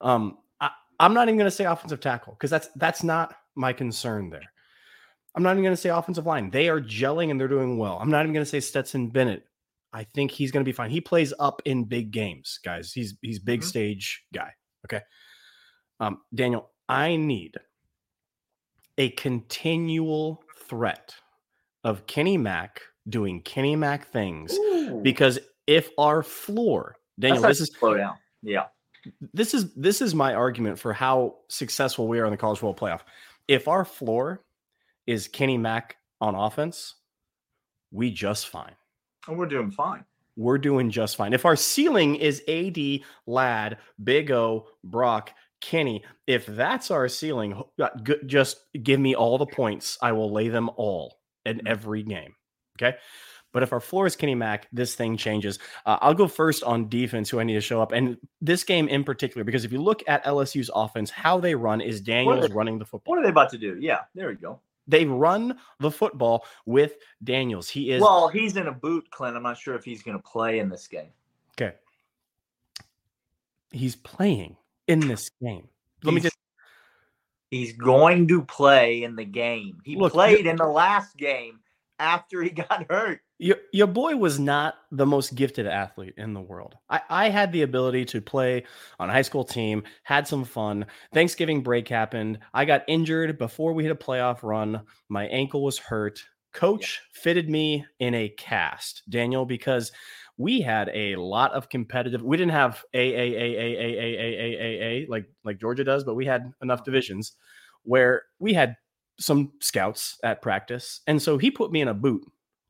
Um, 0.01 0.39
I, 0.61 0.71
I'm 0.99 1.15
not 1.15 1.29
even 1.29 1.39
going 1.39 1.47
to 1.51 1.57
say 1.57 1.65
offensive 1.65 2.01
tackle 2.01 2.33
because 2.35 2.51
that's 2.51 2.69
that's 2.75 3.05
not 3.05 3.37
my 3.55 3.73
concern 3.73 4.31
there. 4.31 4.53
I'm 5.35 5.43
not 5.43 5.53
even 5.53 5.63
going 5.63 5.75
to 5.77 5.81
say 5.81 5.91
offensive 5.91 6.27
line. 6.27 6.51
They 6.51 6.69
are 6.69 6.81
gelling 6.81 7.31
and 7.31 7.41
they're 7.41 7.49
doing 7.49 7.79
well. 7.79 7.99
I'm 8.01 8.11
not 8.11 8.23
even 8.23 8.33
going 8.33 8.45
to 8.45 8.51
say 8.51 8.61
Stetson 8.61 9.09
Bennett. 9.09 9.45
I 9.93 10.05
think 10.15 10.31
he's 10.31 10.51
going 10.51 10.65
to 10.65 10.69
be 10.69 10.73
fine. 10.73 10.91
He 10.91 11.01
plays 11.01 11.33
up 11.39 11.63
in 11.65 11.85
big 11.85 12.11
games, 12.11 12.59
guys. 12.65 12.93
He's 12.93 13.15
he's 13.23 13.39
big 13.39 13.61
Mhm. 13.61 13.65
stage 13.65 14.25
guy. 14.35 14.53
Okay. 14.87 15.03
Um, 16.01 16.21
Daniel, 16.35 16.71
I 16.89 17.17
need 17.17 17.57
a 18.99 19.11
continual 19.11 20.43
threat 20.69 21.15
of 21.85 22.07
Kenny 22.07 22.37
Mack 22.37 22.83
doing 23.09 23.43
Kenny 23.43 23.77
Mack 23.77 24.09
things 24.09 24.53
Ooh. 24.55 25.01
because 25.03 25.39
if 25.67 25.91
our 25.99 26.23
floor, 26.23 26.97
Daniel, 27.19 27.43
this 27.43 27.61
is 27.61 27.71
slow 27.79 27.97
down. 27.97 28.17
Yeah. 28.43 28.67
this 29.33 29.55
is 29.55 29.73
this 29.75 30.03
is 30.03 30.15
my 30.15 30.35
argument 30.35 30.79
for 30.79 30.93
how 30.93 31.37
successful 31.49 32.09
we 32.09 32.19
are 32.19 32.25
in 32.27 32.31
the 32.31 32.37
college 32.37 32.61
world 32.63 32.79
playoff. 32.79 33.01
If 33.47 33.69
our 33.69 33.85
floor 33.85 34.45
is 35.09 35.27
Kenny 35.27 35.57
Mack 35.59 35.97
on 36.21 36.35
offense, 36.35 36.95
we 37.91 38.11
just 38.11 38.49
fine. 38.49 38.75
And 39.27 39.39
we're 39.39 39.47
doing 39.47 39.71
fine. 39.71 40.05
We're 40.37 40.59
doing 40.59 40.91
just 40.91 41.17
fine. 41.17 41.33
If 41.33 41.45
our 41.47 41.57
ceiling 41.57 42.17
is 42.17 42.43
AD, 42.47 42.79
Ladd, 43.27 43.79
Big 44.05 44.31
O, 44.31 44.69
Brock, 44.85 45.31
Kenny, 45.61 46.05
if 46.27 46.47
that's 46.47 46.91
our 46.91 47.09
ceiling, 47.09 47.61
uh, 47.81 47.89
just 48.27 48.59
give 48.83 49.01
me 49.01 49.15
all 49.17 49.39
the 49.39 49.47
points. 49.47 49.99
I 50.03 50.13
will 50.13 50.31
lay 50.31 50.49
them 50.49 50.71
all 50.77 51.19
in 51.45 51.59
Mhm. 51.59 51.67
every 51.69 52.03
game. 52.03 52.35
Okay. 52.81 52.97
But 53.53 53.63
if 53.63 53.73
our 53.73 53.81
floor 53.81 54.07
is 54.07 54.15
Kenny 54.15 54.35
Mack, 54.35 54.69
this 54.73 54.95
thing 54.95 55.17
changes. 55.17 55.59
Uh, 55.87 55.97
I'll 56.03 56.15
go 56.15 56.29
first 56.29 56.63
on 56.63 56.89
defense, 56.91 57.31
who 57.31 57.41
I 57.41 57.45
need 57.45 57.55
to 57.55 57.61
show 57.63 57.81
up. 57.81 57.93
And 57.93 58.19
this 58.43 58.63
game 58.63 58.89
in 58.89 59.03
particular, 59.05 59.43
because 59.43 59.65
if 59.65 59.73
you 59.73 59.81
look 59.83 60.03
at 60.07 60.23
LSU's 60.27 60.71
offense, 60.73 61.11
how 61.11 61.41
they 61.41 61.55
run 61.55 61.81
is 61.81 62.03
Daniels 62.03 62.47
they- 62.47 62.55
running 62.55 62.79
the 62.79 62.85
football. 62.85 63.13
What 63.15 63.21
are 63.21 63.23
they 63.23 63.31
about 63.31 63.49
to 63.51 63.59
do? 63.59 63.79
Yeah, 63.81 64.03
there 64.15 64.29
we 64.29 64.35
go. 64.35 64.61
They 64.89 65.05
run 65.05 65.59
the 65.81 65.91
football 65.91 66.47
with 66.67 66.95
Daniels. 67.23 67.69
He 67.69 67.91
is 67.93 68.01
well, 68.01 68.29
he's 68.29 68.57
in 68.57 68.67
a 68.67 68.73
boot, 68.73 69.11
Clint. 69.11 69.37
I'm 69.37 69.43
not 69.43 69.59
sure 69.59 69.75
if 69.75 69.85
he's 69.85 70.03
going 70.03 70.17
to 70.17 70.23
play 70.23 70.59
in 70.59 70.69
this 70.69 70.89
game. 70.89 71.11
Okay. 71.53 71.77
He's 73.71 73.97
playing 73.97 74.57
in 74.87 75.01
this 75.01 75.31
game. 75.43 75.69
Let 76.03 76.15
me 76.15 76.21
just 76.21 76.37
He's 77.51 77.73
going 77.73 78.29
to 78.29 78.43
play 78.43 79.03
in 79.03 79.17
the 79.17 79.25
game. 79.25 79.81
He 79.85 79.97
Look, 79.97 80.13
played 80.13 80.47
in 80.47 80.57
the 80.57 80.67
last 80.67 81.17
game 81.17 81.61
after 81.99 82.43
he 82.43 82.51
got 82.51 82.87
hurt. 82.91 83.21
your, 83.39 83.57
your 83.73 83.87
boy 83.87 84.17
was 84.17 84.39
not 84.39 84.75
the 84.91 85.07
most 85.07 85.35
gifted 85.35 85.67
athlete 85.67 86.15
in 86.17 86.35
the 86.35 86.41
world. 86.41 86.75
I, 86.89 87.01
I 87.09 87.29
had 87.29 87.53
the 87.53 87.63
ability 87.63 88.05
to 88.07 88.21
play 88.21 88.65
on 88.99 89.11
a 89.11 89.13
high 89.13 89.23
school 89.23 89.45
team, 89.45 89.83
had 90.03 90.27
some 90.27 90.45
fun. 90.45 90.87
Thanksgiving 91.13 91.63
break 91.63 91.89
happened. 91.89 92.39
I 92.53 92.65
got 92.65 92.85
injured 92.89 93.39
before 93.39 93.73
we 93.73 93.85
hit 93.85 93.93
a 93.93 93.97
playoff 93.97 94.43
run. 94.43 94.83
My 95.09 95.27
ankle 95.27 95.63
was 95.63 95.79
hurt. 95.79 96.21
Coach 96.53 97.01
fitted 97.13 97.49
me 97.49 97.85
in 98.01 98.15
a 98.15 98.29
cast, 98.31 99.03
Daniel, 99.09 99.45
because 99.45 99.93
we 100.39 100.61
had 100.61 100.91
a 100.95 101.17
lot 101.17 101.53
of 101.53 101.69
competitive. 101.69 102.23
We 102.23 102.37
didn't 102.37 102.53
have 102.53 102.83
a 102.95 102.99
a 102.99 103.35
a 103.35 103.57
a 103.57 103.77
a 103.77 103.91
a 103.91 104.29
a 104.29 104.61
a 104.61 105.05
a 105.05 105.07
like 105.09 105.27
like 105.45 105.59
Georgia 105.59 105.85
does, 105.85 106.05
but 106.05 106.15
we 106.15 106.25
had 106.25 106.53
enough 106.63 106.85
divisions 106.85 107.35
where 107.83 108.23
we 108.39 108.55
had 108.55 108.77
some 109.19 109.53
scouts 109.61 110.19
at 110.23 110.41
practice, 110.43 111.01
and 111.07 111.21
so 111.21 111.39
he 111.39 111.51
put 111.51 111.73
me 111.73 111.81
in 111.81 111.89
a 111.89 111.95
boot 111.95 112.23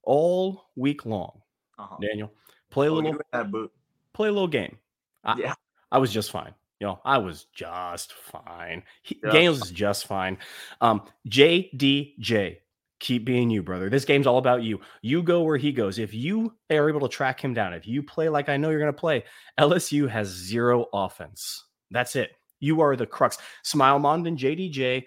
all 0.02 0.64
week 0.76 1.04
long. 1.06 1.40
Uh-huh. 1.78 1.96
Daniel, 2.00 2.32
play 2.70 2.86
a 2.86 2.90
Oh, 2.90 2.94
little 2.94 3.20
boot. 3.44 3.72
play 4.14 4.28
a 4.28 4.32
little 4.32 4.48
game. 4.48 4.78
I, 5.24 5.36
Yeah. 5.38 5.54
I 5.92 5.98
was 5.98 6.12
just 6.12 6.30
fine. 6.30 6.54
You 6.80 6.86
know, 6.86 7.00
I 7.04 7.18
was 7.18 7.44
just 7.52 8.12
fine. 8.12 8.82
He, 9.02 9.18
Yeah. 9.24 9.30
Daniels 9.32 9.62
is 9.62 9.70
just 9.70 10.06
fine. 10.06 10.38
Um, 10.80 11.02
JDJ, 11.28 12.58
keep 13.00 13.24
being 13.24 13.50
you, 13.50 13.62
brother. 13.62 13.90
This 13.90 14.04
game's 14.04 14.26
all 14.26 14.38
about 14.38 14.62
you. 14.62 14.80
You 15.02 15.22
go 15.22 15.42
where 15.42 15.56
he 15.56 15.72
goes. 15.72 15.98
If 15.98 16.14
you 16.14 16.54
are 16.70 16.88
able 16.88 17.00
to 17.00 17.08
track 17.08 17.42
him 17.42 17.52
down, 17.54 17.72
if 17.74 17.86
you 17.86 18.02
play 18.02 18.28
like 18.28 18.48
I 18.48 18.56
know 18.56 18.70
you're 18.70 18.80
going 18.80 18.92
to 18.92 18.98
play, 18.98 19.24
LSU 19.58 20.08
has 20.08 20.28
zero 20.28 20.86
offense. 20.92 21.64
That's 21.90 22.16
it. 22.16 22.32
You 22.60 22.80
are 22.80 22.96
the 22.96 23.06
crux. 23.06 23.38
Smael 23.64 24.00
Mondon 24.00 24.28
and 24.28 24.38
JDJ, 24.38 25.04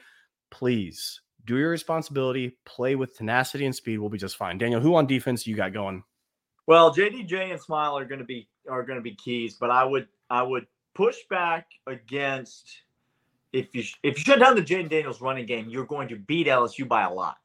please 0.51 1.21
do 1.45 1.57
your 1.57 1.69
responsibility. 1.69 2.57
Play 2.65 2.95
with 2.95 3.15
tenacity 3.15 3.65
and 3.65 3.75
speed. 3.75 3.99
We'll 3.99 4.09
be 4.09 4.17
just 4.17 4.37
fine. 4.37 4.57
Daniel, 4.57 4.81
who 4.81 4.95
on 4.95 5.07
defense 5.07 5.45
you 5.47 5.55
got 5.55 5.73
going? 5.73 6.03
Well, 6.67 6.93
JDJ 6.93 7.51
and 7.51 7.59
Smael 7.59 7.99
are 7.99 8.05
going 8.05 8.19
to 8.19 8.25
be 8.25 8.47
are 8.69 8.83
going 8.83 8.97
to 8.97 9.03
be 9.03 9.15
keys, 9.15 9.55
but 9.55 9.71
I 9.71 9.83
would 9.83 10.07
I 10.29 10.43
would 10.43 10.67
push 10.93 11.17
back 11.29 11.67
against 11.87 12.83
if 13.53 13.73
you 13.75 13.83
if 14.03 14.17
you 14.17 14.23
shut 14.23 14.39
down 14.39 14.55
the 14.55 14.61
Jayden 14.61 14.89
Daniels 14.89 15.21
running 15.21 15.45
game, 15.45 15.69
you're 15.69 15.85
going 15.85 16.07
to 16.09 16.15
beat 16.15 16.47
LSU 16.47 16.87
by 16.87 17.03
a 17.03 17.11
lot. 17.11 17.37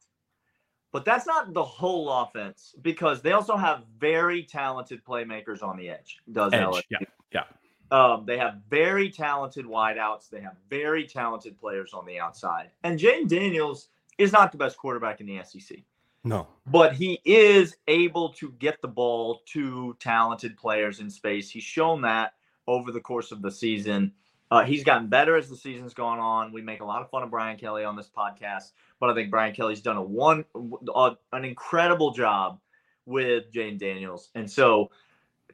But 0.93 1.05
that's 1.05 1.27
not 1.27 1.53
the 1.53 1.63
whole 1.63 2.09
offense 2.09 2.73
because 2.81 3.21
they 3.21 3.33
also 3.33 3.57
have 3.57 3.83
very 3.99 4.43
talented 4.43 5.03
playmakers 5.03 5.61
on 5.61 5.77
the 5.77 5.89
edge. 5.89 6.17
Does 6.31 6.53
Edge, 6.53 6.61
LSU? 6.61 6.83
yeah, 6.89 6.99
yeah. 7.33 7.43
Um, 7.91 8.25
they 8.25 8.37
have 8.37 8.55
very 8.69 9.09
talented 9.09 9.65
wideouts. 9.65 10.29
They 10.29 10.41
have 10.41 10.55
very 10.69 11.05
talented 11.05 11.59
players 11.59 11.93
on 11.93 12.05
the 12.05 12.19
outside. 12.19 12.69
And 12.83 12.99
Jayden 12.99 13.27
Daniels 13.29 13.89
is 14.17 14.31
not 14.31 14.51
the 14.51 14.57
best 14.57 14.77
quarterback 14.77 15.21
in 15.21 15.27
the 15.27 15.41
SEC 15.43 15.77
No. 16.23 16.47
but 16.65 16.93
he 16.93 17.21
is 17.23 17.77
able 17.87 18.29
to 18.33 18.51
get 18.59 18.81
the 18.81 18.87
ball 18.87 19.41
to 19.53 19.95
talented 19.99 20.57
players 20.57 20.99
in 20.99 21.09
space. 21.09 21.49
He's 21.49 21.63
shown 21.63 22.01
that 22.01 22.33
over 22.67 22.91
the 22.91 22.99
course 22.99 23.31
of 23.31 23.41
the 23.41 23.51
season. 23.51 24.11
Uh, 24.49 24.63
he's 24.63 24.83
gotten 24.83 25.07
better 25.07 25.35
as 25.35 25.49
the 25.49 25.55
season's 25.55 25.93
gone 25.93 26.19
on. 26.19 26.51
We 26.53 26.61
make 26.61 26.81
a 26.81 26.85
lot 26.85 27.01
of 27.01 27.09
fun 27.09 27.21
of 27.23 27.29
Brian 27.29 27.57
Kelly 27.57 27.83
on 27.83 27.95
this 27.95 28.09
podcast, 28.15 28.71
but 28.99 29.09
I 29.09 29.13
think 29.13 29.29
Brian 29.29 29.53
Kelly's 29.53 29.81
done 29.81 29.97
a 29.97 30.01
one 30.01 30.45
uh, 30.93 31.11
an 31.33 31.43
incredible 31.45 32.11
job 32.11 32.59
with 33.05 33.51
Jayden 33.51 33.77
Daniels. 33.77 34.29
And 34.35 34.49
so, 34.49 34.89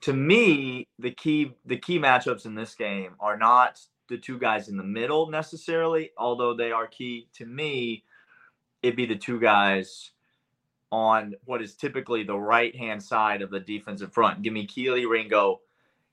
to 0.04 0.14
me, 0.14 0.88
the 1.00 1.12
key 1.12 1.54
the 1.66 1.78
key 1.78 1.98
matchups 1.98 2.46
in 2.46 2.56
this 2.56 2.76
game 2.76 3.16
are 3.22 3.38
not 3.38 3.80
the 4.10 4.18
two 4.18 4.38
guys 4.38 4.68
in 4.68 4.76
the 4.76 4.84
middle 4.84 5.30
necessarily, 5.30 6.12
although 6.18 6.54
they 6.54 6.72
are 6.72 6.88
key 6.88 7.28
to 7.36 7.46
me. 7.46 8.04
It'd 8.82 8.98
be 8.98 9.06
the 9.06 9.16
two 9.16 9.40
guys 9.40 10.12
on 10.92 11.36
what 11.46 11.62
is 11.62 11.76
typically 11.76 12.24
the 12.24 12.38
right 12.38 12.76
hand 12.76 13.02
side 13.02 13.42
of 13.42 13.50
the 13.50 13.62
defensive 13.62 14.14
front. 14.14 14.42
Give 14.42 14.52
me 14.52 14.68
Kelee 14.68 15.10
Ringo, 15.10 15.62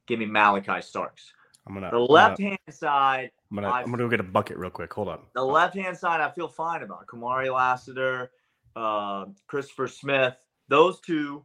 give 0.06 0.20
me 0.20 0.26
Malaki 0.26 0.82
Starks. 0.84 1.32
I'm 1.66 1.74
gonna 1.74 1.90
The 1.90 1.98
left 1.98 2.40
hand 2.40 2.58
side, 2.70 3.32
I'm 3.50 3.56
gonna 3.56 3.70
I'm 3.70 3.90
gonna 3.90 4.04
go 4.04 4.08
get 4.08 4.20
a 4.20 4.22
bucket 4.22 4.56
real 4.56 4.70
quick. 4.70 4.92
Hold 4.92 5.08
on. 5.08 5.20
the 5.34 5.44
left 5.44 5.74
hand 5.74 5.98
side, 5.98 6.20
I 6.20 6.30
feel 6.30 6.48
fine 6.48 6.84
about. 6.84 7.08
Kamari 7.08 7.52
Lassiter, 7.52 8.30
uh, 8.76 9.26
Christopher 9.48 9.88
Smith, 9.88 10.36
those 10.68 11.00
two, 11.00 11.44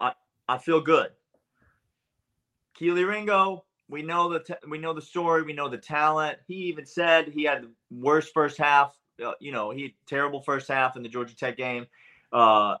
I 0.00 0.12
I 0.48 0.56
feel 0.56 0.80
good. 0.80 1.10
Kelee 2.78 3.08
Ringo, 3.08 3.64
we 3.88 4.02
know 4.02 4.32
the 4.32 4.40
t- 4.40 4.68
we 4.68 4.78
know 4.78 4.92
the 4.92 5.02
story, 5.02 5.42
we 5.42 5.52
know 5.52 5.68
the 5.68 5.78
talent. 5.78 6.38
He 6.46 6.54
even 6.54 6.86
said 6.86 7.28
he 7.28 7.44
had 7.44 7.62
the 7.62 7.70
worst 7.90 8.32
first 8.34 8.58
half. 8.58 8.96
Uh, 9.24 9.32
you 9.40 9.52
know, 9.52 9.70
he 9.70 9.82
had 9.82 9.92
terrible 10.06 10.42
first 10.42 10.68
half 10.68 10.96
in 10.96 11.02
the 11.02 11.08
Georgia 11.08 11.34
Tech 11.34 11.56
game, 11.56 11.86
uh, 12.32 12.76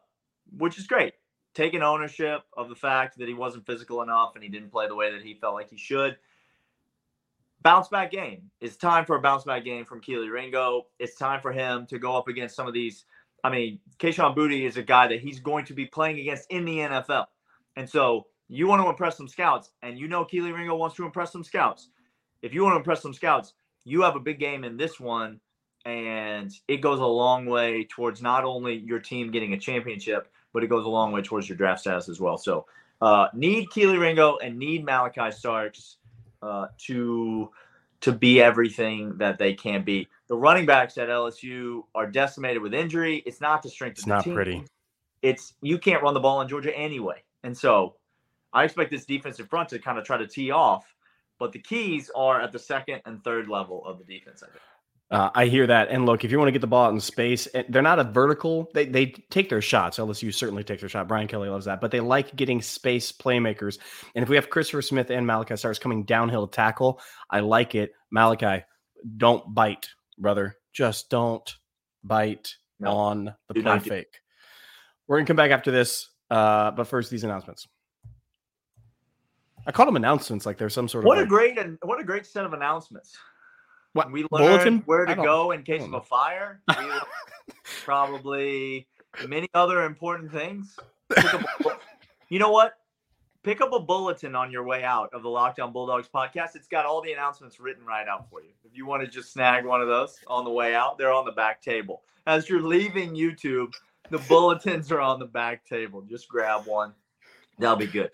which 0.56 0.78
is 0.78 0.86
great. 0.86 1.14
Taking 1.54 1.82
ownership 1.82 2.42
of 2.54 2.68
the 2.68 2.74
fact 2.74 3.18
that 3.18 3.28
he 3.28 3.34
wasn't 3.34 3.64
physical 3.64 4.02
enough 4.02 4.32
and 4.34 4.44
he 4.44 4.50
didn't 4.50 4.70
play 4.70 4.86
the 4.88 4.94
way 4.94 5.12
that 5.12 5.22
he 5.22 5.34
felt 5.34 5.54
like 5.54 5.70
he 5.70 5.78
should 5.78 6.18
bounce 7.66 7.88
back 7.88 8.12
game. 8.12 8.48
It's 8.60 8.76
time 8.76 9.04
for 9.04 9.16
a 9.16 9.20
bounce 9.20 9.42
back 9.42 9.64
game 9.64 9.84
from 9.84 10.00
Kelee 10.00 10.30
Ringo. 10.30 10.86
It's 11.00 11.16
time 11.16 11.40
for 11.40 11.50
him 11.50 11.84
to 11.86 11.98
go 11.98 12.16
up 12.16 12.28
against 12.28 12.54
some 12.54 12.68
of 12.68 12.74
these. 12.74 13.06
I 13.42 13.50
mean, 13.50 13.80
Kayshon 13.98 14.36
Boutte 14.36 14.64
is 14.64 14.76
a 14.76 14.84
guy 14.84 15.08
that 15.08 15.20
he's 15.20 15.40
going 15.40 15.64
to 15.64 15.74
be 15.74 15.84
playing 15.84 16.20
against 16.20 16.48
in 16.48 16.64
the 16.64 16.78
NFL. 16.78 17.26
And 17.74 17.90
so 17.90 18.28
you 18.48 18.66
want 18.66 18.82
to 18.82 18.88
impress 18.88 19.16
some 19.16 19.28
scouts, 19.28 19.70
and 19.82 19.98
you 19.98 20.08
know 20.08 20.24
Kelee 20.24 20.52
Ringo 20.54 20.76
wants 20.76 20.96
to 20.96 21.04
impress 21.04 21.32
some 21.32 21.44
scouts. 21.44 21.88
If 22.42 22.54
you 22.54 22.62
want 22.62 22.74
to 22.74 22.78
impress 22.78 23.02
some 23.02 23.14
scouts, 23.14 23.54
you 23.84 24.02
have 24.02 24.16
a 24.16 24.20
big 24.20 24.38
game 24.38 24.64
in 24.64 24.76
this 24.76 25.00
one, 25.00 25.40
and 25.84 26.52
it 26.68 26.78
goes 26.78 27.00
a 27.00 27.06
long 27.06 27.46
way 27.46 27.86
towards 27.90 28.22
not 28.22 28.44
only 28.44 28.76
your 28.76 28.98
team 28.98 29.30
getting 29.30 29.52
a 29.52 29.58
championship, 29.58 30.28
but 30.52 30.62
it 30.62 30.68
goes 30.68 30.84
a 30.84 30.88
long 30.88 31.12
way 31.12 31.22
towards 31.22 31.48
your 31.48 31.56
draft 31.56 31.80
status 31.80 32.08
as 32.08 32.20
well. 32.20 32.38
So 32.38 32.66
uh, 33.00 33.28
need 33.34 33.68
Kelee 33.70 33.98
Ringo 33.98 34.38
and 34.38 34.58
need 34.58 34.86
Malaki 34.86 35.32
Starks 35.32 35.96
uh, 36.42 36.66
to 36.86 37.50
to 38.00 38.12
be 38.12 38.42
everything 38.42 39.16
that 39.18 39.38
they 39.38 39.54
can 39.54 39.82
be. 39.82 40.06
The 40.28 40.36
running 40.36 40.66
backs 40.66 40.98
at 40.98 41.08
LSU 41.08 41.82
are 41.94 42.06
decimated 42.06 42.62
with 42.62 42.74
injury. 42.74 43.22
It's 43.24 43.40
not 43.40 43.62
the 43.62 43.70
strength 43.70 43.94
It's 43.98 44.02
of 44.02 44.08
the 44.08 44.14
not 44.14 44.24
team. 44.24 44.34
pretty. 44.34 44.64
It's 45.22 45.54
you 45.62 45.78
can't 45.78 46.02
run 46.02 46.14
the 46.14 46.20
ball 46.20 46.40
in 46.40 46.48
Georgia 46.48 46.76
anyway, 46.76 47.22
and 47.42 47.56
so 47.56 47.96
I 48.56 48.64
expect 48.64 48.90
this 48.90 49.04
defensive 49.04 49.48
front 49.48 49.68
to 49.68 49.78
kind 49.78 49.98
of 49.98 50.04
try 50.04 50.16
to 50.16 50.26
tee 50.26 50.50
off. 50.50 50.86
But 51.38 51.52
the 51.52 51.58
keys 51.58 52.10
are 52.16 52.40
at 52.40 52.50
the 52.50 52.58
second 52.58 53.02
and 53.04 53.22
third 53.22 53.46
level 53.46 53.84
of 53.84 53.98
the 53.98 54.04
defense. 54.04 54.42
I 54.42 54.46
think. 54.46 54.62
Uh, 55.08 55.30
I 55.34 55.46
hear 55.46 55.66
that. 55.68 55.88
And 55.90 56.04
look, 56.04 56.24
if 56.24 56.32
you 56.32 56.38
want 56.38 56.48
to 56.48 56.52
get 56.52 56.62
the 56.62 56.66
ball 56.66 56.86
out 56.86 56.92
in 56.92 56.98
space, 56.98 57.46
eh, 57.54 57.62
they're 57.68 57.82
not 57.82 58.00
a 58.00 58.04
vertical. 58.04 58.70
They 58.74 58.86
they 58.86 59.06
take 59.30 59.50
their 59.50 59.60
shots. 59.60 59.98
LSU 59.98 60.34
certainly 60.34 60.64
takes 60.64 60.80
their 60.80 60.88
shot. 60.88 61.06
Brian 61.06 61.28
Kelly 61.28 61.48
loves 61.48 61.66
that. 61.66 61.80
But 61.80 61.90
they 61.90 62.00
like 62.00 62.34
getting 62.34 62.60
space 62.62 63.12
playmakers. 63.12 63.78
And 64.14 64.22
if 64.22 64.28
we 64.28 64.34
have 64.36 64.50
Christopher 64.50 64.82
Smith 64.82 65.10
and 65.10 65.26
Malaki 65.26 65.56
Starks 65.56 65.78
coming 65.78 66.04
downhill 66.04 66.48
to 66.48 66.56
tackle, 66.56 67.00
I 67.30 67.40
like 67.40 67.74
it. 67.74 67.92
Malaki, 68.12 68.64
don't 69.16 69.54
bite, 69.54 69.88
brother. 70.18 70.56
Just 70.72 71.10
don't 71.10 71.54
bite 72.02 72.56
No, 72.80 72.90
on 72.90 73.34
the 73.48 73.62
play 73.62 73.78
fake. 73.78 74.20
We're 75.06 75.18
gonna 75.18 75.26
come 75.26 75.36
back 75.36 75.52
after 75.52 75.70
this. 75.70 76.08
Uh, 76.30 76.72
but 76.72 76.88
first, 76.88 77.10
these 77.10 77.22
announcements. 77.22 77.68
I 79.66 79.72
call 79.72 79.86
them 79.86 79.96
announcements 79.96 80.46
like 80.46 80.58
there's 80.58 80.74
some 80.74 80.88
sort 80.88 81.04
What 81.04 81.18
of 81.18 81.22
a 81.22 81.22
like- 81.22 81.28
great 81.28 81.58
and 81.58 81.78
what 81.82 82.00
a 82.00 82.04
great 82.04 82.26
set 82.26 82.44
of 82.44 82.52
announcements. 82.52 83.16
What, 83.94 84.12
we 84.12 84.20
learned 84.30 84.30
bulletin? 84.30 84.78
where 84.86 85.06
to 85.06 85.14
go 85.14 85.52
in 85.52 85.62
case 85.62 85.82
of 85.82 85.94
a 85.94 86.02
fire. 86.02 86.60
Probably 87.84 88.86
many 89.26 89.48
other 89.54 89.84
important 89.84 90.30
things. 90.30 90.78
Pick 91.14 91.34
up 91.34 91.40
a 91.42 91.62
bu- 91.62 91.70
you 92.28 92.38
know 92.38 92.50
what? 92.50 92.74
Pick 93.42 93.60
up 93.60 93.72
a 93.72 93.78
bulletin 93.80 94.34
on 94.34 94.50
your 94.50 94.64
way 94.64 94.82
out 94.82 95.08
of 95.12 95.22
the 95.22 95.28
Locked 95.28 95.60
On 95.60 95.72
Bulldogs 95.72 96.08
podcast. 96.12 96.56
It's 96.56 96.66
got 96.66 96.84
all 96.84 97.00
the 97.00 97.12
announcements 97.12 97.60
written 97.60 97.84
right 97.86 98.08
out 98.08 98.28
for 98.28 98.42
you. 98.42 98.50
If 98.64 98.76
you 98.76 98.86
want 98.86 99.02
to 99.02 99.08
just 99.08 99.32
snag 99.32 99.64
one 99.64 99.80
of 99.80 99.86
those 99.88 100.18
on 100.26 100.44
the 100.44 100.50
way 100.50 100.74
out, 100.74 100.98
they're 100.98 101.12
on 101.12 101.24
the 101.24 101.32
back 101.32 101.62
table. 101.62 102.02
As 102.26 102.48
you're 102.48 102.60
leaving 102.60 103.14
YouTube, 103.14 103.72
the 104.10 104.18
bulletins 104.18 104.90
are 104.90 105.00
on 105.00 105.20
the 105.20 105.26
back 105.26 105.64
table. 105.64 106.02
Just 106.02 106.28
grab 106.28 106.66
one. 106.66 106.92
That'll 107.58 107.76
be 107.76 107.86
good. 107.86 108.10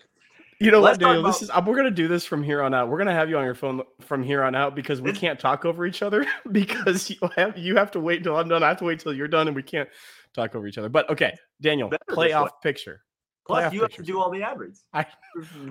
You 0.63 0.71
know 0.71 0.79
Let's 0.79 0.93
what, 0.97 1.01
talk 1.01 1.09
Daniel? 1.15 1.23
This 1.29 1.41
is 1.41 1.49
about- 1.49 1.65
we're 1.65 1.75
gonna 1.75 1.91
do 1.91 2.07
this 2.07 2.25
from 2.25 2.41
here 2.41 2.61
on 2.61 2.73
out. 2.73 2.87
We're 2.87 2.97
gonna 2.97 3.11
have 3.13 3.29
you 3.29 3.37
on 3.37 3.43
your 3.43 3.53
phone 3.55 3.81
from 4.01 4.23
here 4.23 4.43
on 4.43 4.55
out 4.55 4.75
because 4.75 5.01
we 5.01 5.11
can't 5.11 5.37
talk 5.39 5.65
over 5.65 5.85
each 5.85 6.01
other 6.01 6.25
because 6.51 7.09
you 7.09 7.17
have 7.35 7.57
you 7.57 7.75
have 7.75 7.91
to 7.91 7.99
wait 7.99 8.19
until 8.19 8.37
I'm 8.37 8.47
done. 8.47 8.63
I 8.63 8.69
have 8.69 8.77
to 8.77 8.85
wait 8.85 8.99
till 9.01 9.13
you're 9.13 9.27
done, 9.27 9.47
and 9.47 9.55
we 9.55 9.63
can't 9.63 9.89
talk 10.33 10.55
over 10.55 10.65
each 10.65 10.77
other. 10.77 10.87
But 10.89 11.09
okay, 11.09 11.33
Daniel, 11.61 11.89
Better 11.89 12.03
this 12.07 12.15
playoff 12.17 12.49
picture. 12.61 13.01
Plus, 13.45 13.65
Playoff 13.65 13.73
you 13.73 13.81
have 13.81 13.89
pictures. 13.89 14.05
to 14.05 14.11
do 14.13 14.19
all 14.21 14.29
the 14.29 14.41
ad 14.41 14.57
reads. 14.57 14.85
I- 14.93 15.05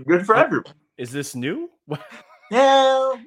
Good 0.07 0.26
for 0.26 0.37
Oh, 0.37 0.40
everyone. 0.40 0.74
Is 0.98 1.11
this 1.11 1.35
new? 1.35 1.70
No. 2.50 3.18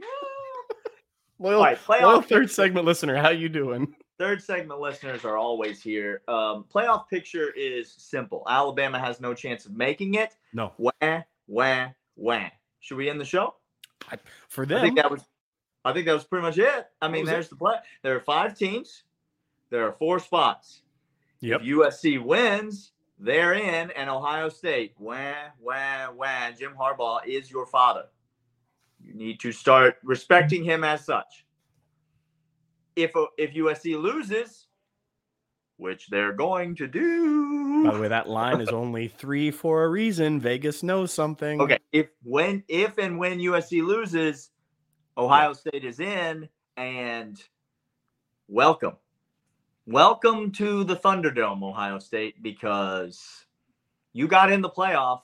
loyal, 1.40 1.58
All 1.58 1.64
right, 1.66 1.78
playoff 1.80 2.02
loyal 2.04 2.22
third 2.22 2.42
picture. 2.42 2.48
segment 2.54 2.86
listener, 2.86 3.16
how 3.16 3.30
you 3.30 3.50
doing? 3.50 3.96
Third 4.20 4.40
segment 4.44 4.80
listeners 4.80 5.26
are 5.26 5.36
always 5.36 5.82
here. 5.82 6.22
Um, 6.28 6.66
playoff 6.72 7.10
picture 7.10 7.50
is 7.58 7.92
simple. 7.98 8.44
Alabama 8.48 9.00
has 9.00 9.20
no 9.20 9.34
chance 9.34 9.66
of 9.66 9.72
making 9.76 10.14
it. 10.14 10.36
No, 10.54 10.74
Wah, 10.78 10.92
wah, 11.48 11.90
wah. 12.16 12.50
Should 12.80 12.98
we 12.98 13.10
end 13.10 13.20
the 13.20 13.26
show? 13.26 13.56
for 14.50 14.66
them, 14.66 14.78
I 14.78 14.82
think 14.82 14.98
that 14.98 15.10
was. 15.10 15.24
I 15.84 15.94
think 15.94 16.06
that 16.08 16.14
was 16.14 16.24
pretty 16.24 16.44
much 16.44 16.58
it. 16.58 16.88
I 17.02 17.08
mean, 17.08 17.22
was 17.22 17.30
it. 17.30 17.34
there's 17.34 17.50
the 17.50 17.56
play. 17.56 17.76
There 18.02 18.16
are 18.16 18.20
five 18.20 18.58
teams. 18.58 19.04
There 19.70 19.88
are 19.88 19.92
four 19.92 20.20
spots. 20.20 20.82
Yep. 21.42 21.62
If 21.62 21.68
USC 21.68 22.24
wins, 22.24 22.92
they're 23.20 23.54
in, 23.54 23.92
and 23.92 24.10
Ohio 24.10 24.50
State. 24.50 24.94
Wah, 24.98 25.34
wah, 25.60 26.12
wah. 26.12 26.52
Jim 26.58 26.74
Harbaugh 26.80 27.26
is 27.26 27.50
your 27.50 27.66
father. 27.66 28.06
You 29.02 29.14
need 29.14 29.40
to 29.42 29.52
start 29.52 29.98
respecting 30.04 30.64
him 30.64 30.84
as 30.84 31.06
such. 31.06 31.46
If 32.96 33.12
if 33.38 33.54
USC 33.54 34.02
loses, 34.02 34.68
which 35.78 36.08
they're 36.08 36.34
going 36.34 36.76
to 36.76 36.88
do. 36.88 37.84
By 37.86 37.94
the 37.94 38.00
way, 38.00 38.08
that 38.08 38.30
line 38.30 38.62
is 38.62 38.70
only 38.70 39.08
three 39.08 39.52
for 39.52 39.84
a 39.84 39.90
reason. 39.90 40.40
Vegas 40.40 40.84
knows 40.84 41.14
something. 41.14 41.62
Okay, 41.62 41.80
if 41.92 42.08
when 42.24 42.64
if 42.68 42.98
and 42.98 43.20
when 43.20 43.40
USC 43.40 43.86
loses, 43.86 44.52
Ohio 45.18 45.54
State 45.54 45.84
is 45.84 46.00
in, 46.00 46.48
and 46.78 47.42
welcome, 48.48 48.96
welcome 49.86 50.52
to 50.54 50.84
the 50.84 50.96
Thunderdome, 50.96 51.64
Ohio 51.64 52.00
State, 52.00 52.42
because 52.42 53.46
you 54.14 54.28
got 54.28 54.52
in 54.52 54.62
the 54.62 54.70
playoff, 54.70 55.22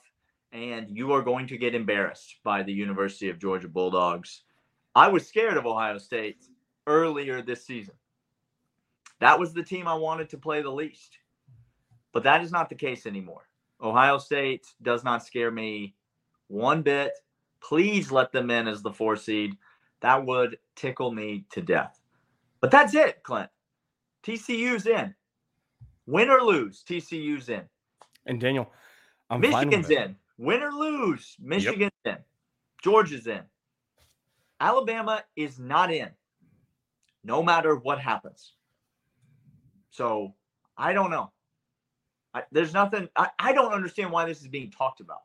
and 0.52 0.94
you 0.94 1.12
are 1.12 1.22
going 1.22 1.46
to 1.46 1.56
get 1.56 1.74
embarrassed 1.74 2.36
by 2.44 2.62
the 2.62 2.72
University 2.72 3.30
of 3.30 3.38
Georgia 3.38 3.68
Bulldogs, 3.68 4.42
I 4.94 5.08
was 5.08 5.26
scared 5.26 5.56
of 5.56 5.66
Ohio 5.66 5.98
State 5.98 6.44
earlier 6.86 7.40
this 7.40 7.64
season. 7.64 7.94
That 9.22 9.38
was 9.38 9.52
the 9.52 9.62
team 9.62 9.86
I 9.86 9.94
wanted 9.94 10.28
to 10.30 10.36
play 10.36 10.62
the 10.62 10.70
least. 10.72 11.18
But 12.12 12.24
that 12.24 12.42
is 12.42 12.50
not 12.50 12.68
the 12.68 12.74
case 12.74 13.06
anymore. 13.06 13.48
Ohio 13.80 14.18
State 14.18 14.66
does 14.82 15.04
not 15.04 15.24
scare 15.24 15.52
me 15.52 15.94
one 16.48 16.82
bit. 16.82 17.12
Please 17.60 18.10
let 18.10 18.32
them 18.32 18.50
in 18.50 18.66
as 18.66 18.82
the 18.82 18.92
four 18.92 19.14
seed. 19.14 19.56
That 20.00 20.26
would 20.26 20.58
tickle 20.74 21.12
me 21.12 21.44
to 21.52 21.62
death. 21.62 22.00
But 22.60 22.72
that's 22.72 22.96
it, 22.96 23.22
Clint. 23.22 23.48
TCU's 24.24 24.88
in. 24.88 25.14
Win 26.06 26.28
or 26.28 26.40
lose, 26.40 26.82
TCU's 26.82 27.48
in. 27.48 27.62
And 28.26 28.40
Daniel, 28.40 28.72
I'm 29.30 29.40
Michigan's 29.40 29.88
in. 29.88 30.16
Win 30.36 30.64
or 30.64 30.72
lose, 30.72 31.36
Michigan's 31.38 31.92
yep. 32.04 32.16
in. 32.16 32.24
Georgia's 32.82 33.28
in. 33.28 33.42
Alabama 34.58 35.22
is 35.36 35.60
not 35.60 35.92
in, 35.92 36.10
no 37.22 37.40
matter 37.40 37.76
what 37.76 38.00
happens. 38.00 38.54
So 39.92 40.34
I 40.76 40.92
don't 40.92 41.10
know. 41.10 41.30
I, 42.34 42.42
there's 42.50 42.74
nothing. 42.74 43.08
I, 43.14 43.28
I 43.38 43.52
don't 43.52 43.72
understand 43.72 44.10
why 44.10 44.24
this 44.24 44.40
is 44.40 44.48
being 44.48 44.70
talked 44.70 45.00
about. 45.00 45.20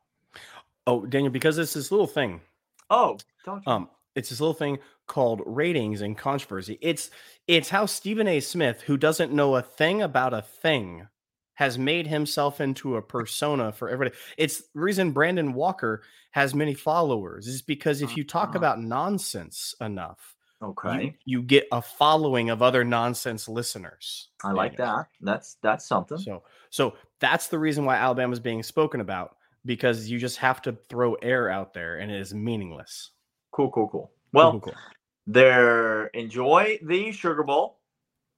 Oh, 0.86 1.06
Daniel, 1.06 1.32
because 1.32 1.58
it's 1.58 1.74
this 1.74 1.92
little 1.92 2.08
thing. 2.08 2.42
Oh, 2.90 3.18
um, 3.66 3.90
it's 4.16 4.30
this 4.30 4.40
little 4.40 4.54
thing 4.54 4.78
called 5.08 5.42
ratings 5.46 6.02
and 6.02 6.18
controversy. 6.18 6.78
It's 6.82 7.10
it's 7.48 7.70
how 7.70 7.86
Stephen 7.86 8.28
A. 8.28 8.40
Smith, 8.40 8.82
who 8.82 8.98
doesn't 8.98 9.34
know 9.34 9.56
a 9.56 9.62
thing 9.62 10.02
about 10.02 10.34
a 10.34 10.42
thing, 10.42 11.08
has 11.56 11.78
made 11.78 12.08
himself 12.08 12.62
into 12.62 12.98
a 12.98 13.02
persona 13.02 13.72
for 13.72 13.90
everybody. 13.90 14.16
It's 14.38 14.60
the 14.60 14.80
reason 14.80 15.12
Brandon 15.12 15.54
Walker 15.54 16.04
has 16.32 16.54
many 16.54 16.74
followers 16.74 17.48
is 17.48 17.62
because 17.62 18.02
if 18.02 18.16
you 18.16 18.24
talk 18.24 18.50
uh-huh. 18.50 18.60
about 18.60 18.82
nonsense 18.82 19.74
enough, 19.82 20.37
okay, 20.62 21.04
you, 21.26 21.40
you, 21.40 21.42
get 21.42 21.68
a 21.72 21.82
following 21.82 22.50
of 22.50 22.62
other 22.62 22.84
nonsense 22.84 23.48
listeners. 23.48 24.30
I 24.44 24.52
like 24.52 24.78
that. 24.78 25.08
That's 25.22 25.58
that's 25.62 25.86
something. 25.86 26.18
So 26.18 26.44
so 26.70 26.96
that's 27.20 27.48
the 27.48 27.60
reason 27.60 27.86
why 27.86 27.98
Alabama 27.98 28.34
is 28.34 28.40
being 28.40 28.64
spoken 28.64 29.02
about 29.02 29.38
because 29.66 30.10
you 30.10 30.18
just 30.18 30.38
have 30.38 30.62
to 30.64 30.72
throw 30.90 31.14
air 31.16 31.50
out 31.50 31.74
there 31.74 31.98
and 31.98 32.12
it 32.12 32.20
is 32.20 32.34
meaningless. 32.34 33.12
Cool, 33.52 33.70
cool, 33.72 33.88
cool. 33.90 34.12
Well, 34.34 34.52
cool, 34.52 34.60
cool, 34.62 34.74
cool. 34.74 34.82
there 35.28 36.08
enjoy 36.08 36.80
the 36.84 37.12
Sugar 37.12 37.44
Bowl. 37.44 37.80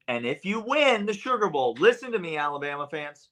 And 0.08 0.26
if 0.26 0.44
you 0.44 0.60
win 0.60 1.06
the 1.06 1.14
Sugar 1.14 1.50
Bowl, 1.50 1.76
listen 1.80 2.12
to 2.12 2.20
me, 2.20 2.36
Alabama 2.36 2.88
fans. 2.90 3.30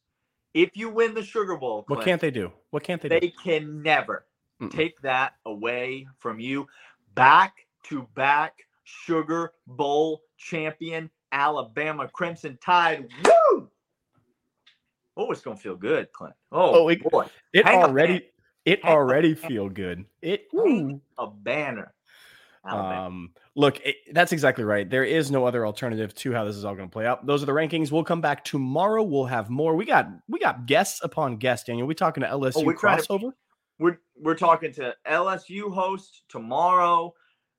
If 0.53 0.77
you 0.77 0.89
win 0.89 1.13
the 1.13 1.23
Sugar 1.23 1.57
Bowl, 1.57 1.83
Clint, 1.83 1.97
what 1.97 2.05
can't 2.05 2.21
they 2.21 2.31
do? 2.31 2.51
What 2.69 2.83
can't 2.83 3.01
they, 3.01 3.09
they 3.09 3.19
do? 3.19 3.27
They 3.27 3.33
can 3.43 3.81
never 3.81 4.25
Mm-mm. 4.61 4.71
take 4.71 5.01
that 5.01 5.33
away 5.45 6.07
from 6.19 6.39
you. 6.39 6.67
Back 7.15 7.55
to 7.85 8.07
back 8.15 8.53
Sugar 8.87 9.51
Bowl 9.67 10.21
champion, 10.37 11.09
Alabama 11.33 12.07
Crimson 12.07 12.57
Tide. 12.63 13.09
Woo! 13.25 13.69
Oh, 15.17 15.29
it's 15.31 15.41
gonna 15.41 15.57
feel 15.57 15.75
good, 15.75 16.11
Clint. 16.13 16.33
Oh, 16.53 16.83
oh 16.83 16.87
it, 16.87 17.03
boy, 17.03 17.25
it 17.51 17.65
Hang 17.65 17.83
already 17.83 18.29
it 18.63 18.83
Hang 18.83 18.93
already 18.93 19.33
feel 19.33 19.67
good. 19.67 20.05
It 20.21 20.47
a 21.17 21.27
banner. 21.27 21.93
Um, 22.63 23.31
look, 23.55 23.79
it, 23.85 23.95
that's 24.13 24.31
exactly 24.31 24.63
right. 24.63 24.89
There 24.89 25.03
is 25.03 25.31
no 25.31 25.45
other 25.45 25.65
alternative 25.65 26.13
to 26.15 26.33
how 26.33 26.43
this 26.43 26.55
is 26.55 26.65
all 26.65 26.75
going 26.75 26.87
to 26.87 26.91
play 26.91 27.05
out. 27.05 27.25
Those 27.25 27.41
are 27.43 27.45
the 27.45 27.53
rankings. 27.53 27.91
We'll 27.91 28.03
come 28.03 28.19
back 28.21 28.43
tomorrow. 28.43 29.03
We'll 29.03 29.25
have 29.25 29.49
more. 29.49 29.75
We 29.75 29.85
got 29.85 30.07
we 30.29 30.39
got 30.39 30.65
guests 30.65 31.01
upon 31.03 31.37
guests. 31.37 31.65
Daniel, 31.65 31.87
we 31.87 31.95
talking 31.95 32.21
to 32.21 32.27
LSU 32.29 32.53
oh, 32.57 32.63
we're 32.63 32.75
crossover. 32.75 33.19
To, 33.19 33.33
we're 33.79 33.99
we're 34.21 34.35
talking 34.35 34.71
to 34.73 34.95
LSU 35.09 35.73
host 35.73 36.23
tomorrow. 36.29 37.13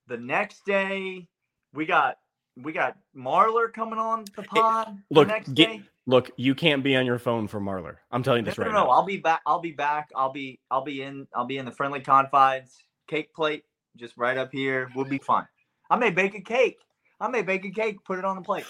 The 0.09 0.16
next 0.16 0.64
day, 0.64 1.29
we 1.75 1.87
got 1.87 2.16
we 2.57 2.73
got 2.73 2.97
Marlar 3.16 3.73
coming 3.73 3.99
on 3.99 4.25
the 4.37 4.42
pod. 4.42 4.88
It, 5.11 5.14
look, 5.14 5.44
the 5.44 5.53
get, 5.53 5.81
look, 6.07 6.31
you 6.37 6.55
can't 6.55 6.83
be 6.83 6.97
on 6.97 7.07
your 7.07 7.18
phone 7.18 7.47
for 7.47 7.61
Marlar. 7.61 7.97
I'm 8.11 8.23
telling 8.23 8.44
you 8.44 8.51
this 8.51 8.59
no, 8.59 8.64
right 8.64 8.73
no, 8.73 8.79
no, 8.79 8.85
now. 8.85 8.90
I'll 8.90 9.05
be 9.05 9.18
back. 9.18 9.42
I'll 9.47 9.61
be 9.61 9.73
back. 9.73 10.11
I'll 10.16 10.33
be 10.33 10.61
I'll 10.71 10.85
be 10.85 11.03
in 11.03 11.27
I'll 11.35 11.47
be 11.47 11.59
in 11.59 11.66
the 11.66 11.73
friendly 11.73 12.01
confines. 12.01 12.77
Cake 13.07 13.35
plate 13.35 13.64
just 13.97 14.16
right 14.16 14.37
up 14.37 14.51
here. 14.53 14.90
We'll 14.94 15.05
be 15.05 15.18
fine. 15.18 15.47
I 15.90 15.97
may 15.97 16.11
bake 16.11 16.35
a 16.35 16.40
cake. 16.40 16.79
I 17.21 17.29
may 17.29 17.42
bake 17.42 17.64
a 17.64 17.71
cake, 17.71 18.05
put 18.05 18.18
it 18.18 18.25
on 18.25 18.37
the 18.37 18.42
plate. 18.42 18.64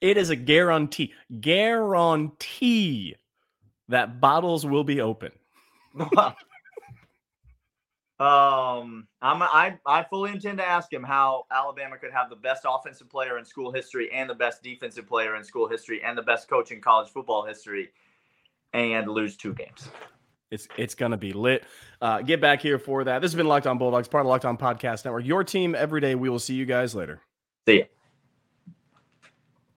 It 0.00 0.16
is 0.16 0.30
a 0.30 0.36
guarantee. 0.36 1.12
Guarantee 1.40 3.14
that 3.88 4.20
bottles 4.20 4.66
will 4.66 4.84
be 4.84 5.00
open. 5.00 5.32
Um, 8.22 9.08
I'm 9.20 9.42
I 9.42 9.76
I 9.84 10.04
fully 10.04 10.30
intend 10.30 10.58
to 10.58 10.64
ask 10.64 10.92
him 10.92 11.02
how 11.02 11.44
Alabama 11.50 11.98
could 11.98 12.12
have 12.12 12.30
the 12.30 12.36
best 12.36 12.62
offensive 12.68 13.10
player 13.10 13.36
in 13.36 13.44
school 13.44 13.72
history 13.72 14.12
and 14.12 14.30
the 14.30 14.34
best 14.34 14.62
defensive 14.62 15.08
player 15.08 15.34
in 15.34 15.42
school 15.42 15.68
history 15.68 16.00
and 16.04 16.16
the 16.16 16.22
best 16.22 16.48
coach 16.48 16.70
in 16.70 16.80
college 16.80 17.10
football 17.10 17.44
history, 17.44 17.88
and 18.74 19.08
lose 19.08 19.36
two 19.36 19.52
games. 19.54 19.88
It's 20.52 20.68
it's 20.76 20.94
gonna 20.94 21.16
be 21.16 21.32
lit. 21.32 21.64
Uh, 22.00 22.22
get 22.22 22.40
back 22.40 22.62
here 22.62 22.78
for 22.78 23.02
that. 23.02 23.22
This 23.22 23.32
has 23.32 23.36
been 23.36 23.48
Locked 23.48 23.66
On 23.66 23.76
Bulldogs, 23.76 24.06
part 24.06 24.24
of 24.24 24.28
Locked 24.28 24.44
On 24.44 24.56
Podcast 24.56 25.04
Network. 25.04 25.24
Your 25.24 25.42
team 25.42 25.74
every 25.74 26.00
day. 26.00 26.14
We 26.14 26.28
will 26.28 26.38
see 26.38 26.54
you 26.54 26.64
guys 26.64 26.94
later. 26.94 27.20
See 27.66 27.78
ya. 27.78 27.84